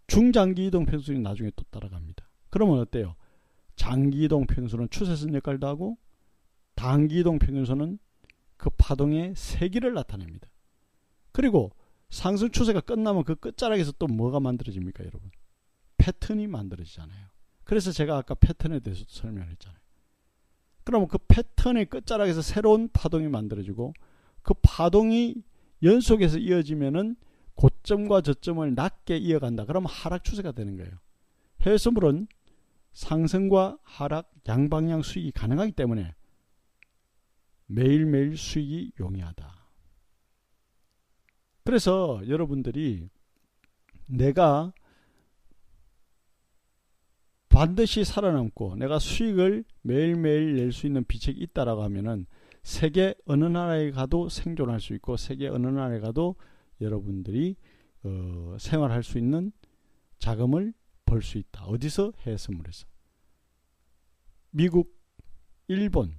중장기 0.06 0.66
이동 0.66 0.84
평균선이 0.84 1.20
나중에 1.20 1.50
또 1.56 1.64
따라갑니다. 1.70 2.28
그러면 2.50 2.78
어때요? 2.78 3.16
장기 3.76 4.24
이동 4.24 4.46
평균선은 4.46 4.90
추세선 4.90 5.34
역할도 5.34 5.66
하고 5.66 5.98
단기 6.74 7.20
이동 7.20 7.38
평균선은 7.38 7.98
그 8.56 8.70
파동의 8.70 9.34
세기를 9.36 9.94
나타냅니다. 9.94 10.48
그리고 11.32 11.72
상승 12.10 12.50
추세가 12.50 12.80
끝나면 12.80 13.24
그 13.24 13.34
끝자락에서 13.34 13.92
또 13.98 14.06
뭐가 14.06 14.38
만들어집니까, 14.40 15.04
여러분? 15.04 15.30
패턴이 15.96 16.46
만들어지잖아요. 16.46 17.26
그래서 17.64 17.90
제가 17.90 18.18
아까 18.18 18.34
패턴에 18.34 18.80
대해서 18.80 19.04
설명했잖아요. 19.08 19.80
그러면 20.84 21.08
그 21.08 21.18
패턴의 21.18 21.86
끝자락에서 21.86 22.42
새로운 22.42 22.88
파동이 22.92 23.26
만들어지고 23.28 23.94
그 24.42 24.54
파동이 24.62 25.34
연속해서 25.82 26.38
이어지면은 26.38 27.16
고점과 27.54 28.20
저점을 28.20 28.74
낮게 28.74 29.16
이어간다. 29.16 29.64
그러면 29.64 29.90
하락 29.90 30.24
추세가 30.24 30.52
되는 30.52 30.76
거예요. 30.76 30.92
해외 31.62 31.78
선물은 31.78 32.26
상승과 32.92 33.78
하락 33.82 34.30
양방향 34.46 35.02
수익이 35.02 35.32
가능하기 35.32 35.72
때문에 35.72 36.14
매일매일 37.66 38.36
수익이 38.36 38.92
용이하다. 39.00 39.54
그래서 41.64 42.20
여러분들이 42.28 43.08
내가 44.06 44.72
반드시 47.48 48.04
살아남고 48.04 48.76
내가 48.76 48.98
수익을 48.98 49.64
매일매일 49.82 50.56
낼 50.56 50.72
수 50.72 50.86
있는 50.86 51.04
비책이 51.04 51.40
있다라고 51.40 51.82
하면은 51.84 52.26
세계 52.62 53.14
어느 53.26 53.44
나라에 53.44 53.92
가도 53.92 54.28
생존할 54.28 54.80
수 54.80 54.92
있고 54.94 55.16
세계 55.16 55.48
어느 55.48 55.66
나라에 55.68 56.00
가도 56.00 56.36
여러분들이 56.84 57.56
어, 58.04 58.56
생활할 58.60 59.02
수 59.02 59.18
있는 59.18 59.50
자금을 60.18 60.72
벌 61.06 61.22
수 61.22 61.38
있다. 61.38 61.64
어디서? 61.64 62.12
해외 62.20 62.36
선물에서. 62.36 62.86
미국, 64.50 64.96
일본, 65.68 66.16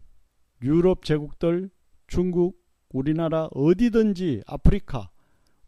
유럽 0.61 1.03
제국들, 1.03 1.69
중국, 2.07 2.63
우리나라 2.89 3.47
어디든지 3.51 4.43
아프리카 4.47 5.11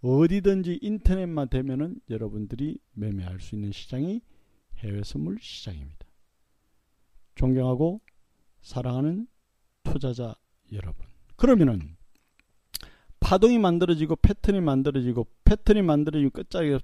어디든지 0.02 0.80
인터넷만 0.82 1.50
되면은 1.50 2.00
여러분들이 2.10 2.80
매매할 2.94 3.40
수 3.42 3.56
있는 3.56 3.72
시장이 3.72 4.22
해외 4.78 5.02
선물 5.04 5.38
시장입니다. 5.42 6.08
존경하고 7.36 8.00
사랑하는 8.62 9.28
투자자 9.84 10.36
여러분. 10.72 11.06
그러면은 11.36 11.97
파동이 13.28 13.60
만들어지고 13.60 14.16
패턴이 14.16 14.62
만들어지고 14.62 15.28
패턴이 15.44 15.82
만들어지고 15.82 16.44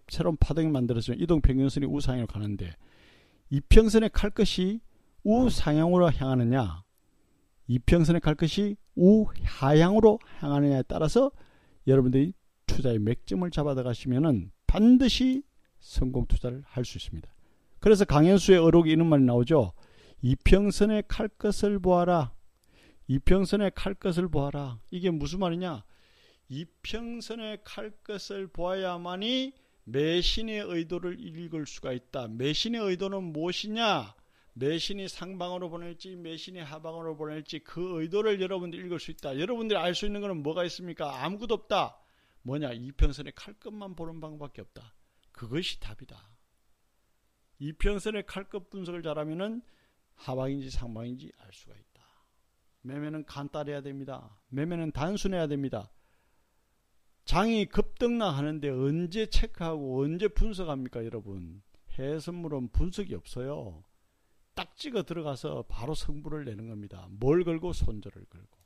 새로운 0.10 0.36
파동이 0.36 0.68
만들어지면 0.68 1.22
이동 1.22 1.40
평균선이 1.40 1.86
우상향으로 1.86 2.28
가는데 2.28 2.76
이평선에 3.50 4.10
갈 4.10 4.30
것이 4.30 4.82
우상향으로 5.24 6.12
향하느냐 6.12 6.84
이평선에 7.68 8.20
갈 8.20 8.36
것이 8.36 8.76
우하향으로 8.96 10.20
향하느냐에 10.40 10.84
따라서 10.86 11.32
여러분들이 11.88 12.34
투자의 12.66 13.00
맥점을 13.00 13.50
잡아 13.50 13.74
들어가시면은 13.74 14.52
반드시 14.68 15.44
성공 15.80 16.26
투자를 16.26 16.62
할 16.66 16.84
수 16.84 16.98
있습니다. 16.98 17.34
그래서 17.80 18.04
강현수의 18.04 18.58
어록이 18.58 18.92
이런 18.92 19.08
말이 19.08 19.24
나오죠. 19.24 19.72
이평선에 20.22 21.04
칼 21.08 21.30
것을 21.30 21.80
보아라. 21.80 22.34
이평선에 23.08 23.72
칼 23.76 23.94
것을 23.94 24.28
보아라. 24.28 24.80
이게 24.92 25.10
무슨 25.10 25.40
말이냐? 25.40 25.84
이평선에 26.54 27.62
칼 27.64 27.90
것을 28.04 28.46
보아야만이 28.48 29.54
매신의 29.86 30.60
의도를 30.60 31.20
읽을 31.20 31.66
수가 31.66 31.94
있다. 31.94 32.28
매신의 32.28 32.80
의도는 32.80 33.24
무엇이냐? 33.24 34.14
매신이 34.54 35.08
상방으로 35.08 35.72
보낼지 35.72 36.16
매신이 36.16 36.60
하방으로 36.60 37.18
보낼지 37.18 37.60
그 37.60 38.00
의도를 38.00 38.40
여러분들 38.40 38.86
읽을 38.86 39.00
수 39.00 39.10
있다. 39.10 39.40
여러분들이 39.40 39.80
알 39.80 39.96
수 39.96 40.06
있는 40.06 40.22
것은 40.22 40.44
뭐가 40.44 40.64
있습니까? 40.66 41.24
아무것도 41.24 41.56
없다. 41.56 41.98
뭐냐? 42.44 42.74
이평선에 42.74 43.32
칼 43.36 43.56
끝만 43.56 43.96
보는 43.96 44.20
방법밖에 44.20 44.62
없다. 44.62 44.94
그것이 45.32 45.80
답이다. 45.80 46.30
이평선의 47.58 48.28
칼끝 48.28 48.70
분석을 48.70 49.02
잘하면은 49.02 49.64
하방인지 50.16 50.70
상방인지 50.70 51.32
알 51.40 51.52
수가 51.52 51.74
있다. 51.74 52.04
매매는 52.82 53.26
간단해야 53.26 53.82
됩니다. 53.82 54.38
매매는 54.50 54.92
단순해야 54.92 55.48
됩니다. 55.48 55.90
장이 57.26 57.66
급등락하는데 57.66 58.70
언제 58.70 59.26
체크하고 59.28 60.02
언제 60.02 60.28
분석합니까, 60.28 61.06
여러분? 61.06 61.62
해선물은 61.98 62.70
분석이 62.70 63.14
없어요. 63.16 63.84
딱 64.56 64.76
찍어 64.76 65.04
들어가서 65.04 65.66
바로 65.68 65.96
성부를 65.96 66.46
내는 66.46 66.68
겁니다. 66.68 67.08
뭘 67.12 67.44
걸고 67.44 67.74
손절을 67.74 68.26
걸고. 68.26 68.60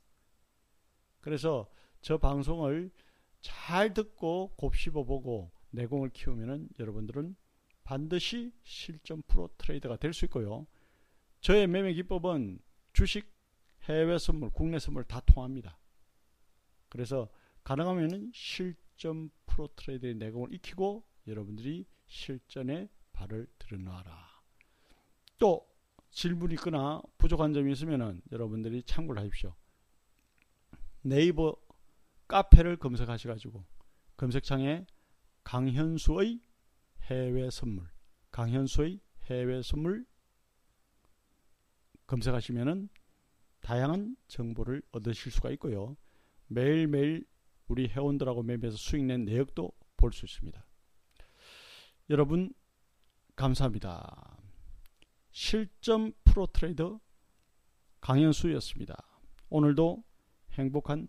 그래서 1.20 1.70
저 2.00 2.18
방송을 2.18 2.90
잘 3.40 3.94
듣고 3.94 4.54
곱씹어 4.56 5.04
보고 5.04 5.50
내공을 5.70 6.10
키우면은 6.10 6.68
여러분들은 6.78 7.36
반드시 7.84 8.52
실전 8.64 9.22
프로 9.22 9.48
트레이더가 9.58 9.96
될 9.96 10.12
수 10.12 10.24
있고요. 10.26 10.66
저의 11.40 11.66
매매 11.66 11.92
기법은 11.94 12.58
주식, 12.92 13.32
해외 13.84 14.18
선물, 14.18 14.50
국내 14.50 14.78
선물 14.78 15.04
다 15.04 15.20
통합니다. 15.20 15.78
그래서 16.88 17.30
가능하면 17.68 18.30
실전 18.32 19.28
프로 19.44 19.68
트레이더의 19.76 20.14
내공을 20.14 20.54
익히고 20.54 21.04
여러분들이 21.26 21.84
실전에 22.06 22.88
발을 23.12 23.46
들여놔라. 23.58 24.26
또 25.36 25.68
질문이 26.08 26.54
있거나 26.54 27.02
부족한 27.18 27.52
점이 27.52 27.70
있으면 27.72 28.22
여러분들이 28.32 28.82
참고를 28.84 29.20
하십시오. 29.20 29.54
네이버 31.02 31.54
카페를 32.26 32.78
검색하셔가지고 32.78 33.62
검색창에 34.16 34.86
강현수의 35.44 36.40
해외 37.02 37.50
선물, 37.50 37.86
강현수의 38.30 38.98
해외 39.24 39.60
선물 39.60 40.06
검색하시면은 42.06 42.88
다양한 43.60 44.16
정보를 44.26 44.80
얻으실 44.90 45.30
수가 45.30 45.50
있고요. 45.50 45.98
매일매일 46.46 47.26
우리 47.68 47.88
회원들하고 47.88 48.42
매매해서 48.42 48.76
수익 48.76 49.04
낸 49.04 49.24
내역도 49.24 49.72
볼 49.96 50.12
수 50.12 50.24
있습니다. 50.24 50.64
여러분 52.10 52.52
감사합니다. 53.36 54.38
실점 55.30 56.12
프로 56.24 56.46
트레이더 56.46 57.00
강현수였습니다. 58.00 58.96
오늘도 59.50 60.02
행복한 60.52 61.08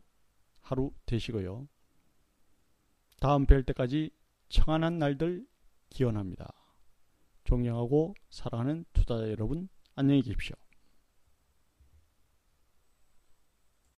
하루 0.62 0.92
되시고요. 1.06 1.68
다음 3.20 3.46
뵐 3.46 3.64
때까지 3.64 4.12
청안한 4.50 5.00
날들 5.00 5.46
기원합니다. 5.90 6.54
존경하고 7.44 8.14
사랑하는 8.30 8.86
투자자 8.94 9.30
여러분 9.30 9.70
안녕히 9.96 10.22
계십시오. 10.22 10.56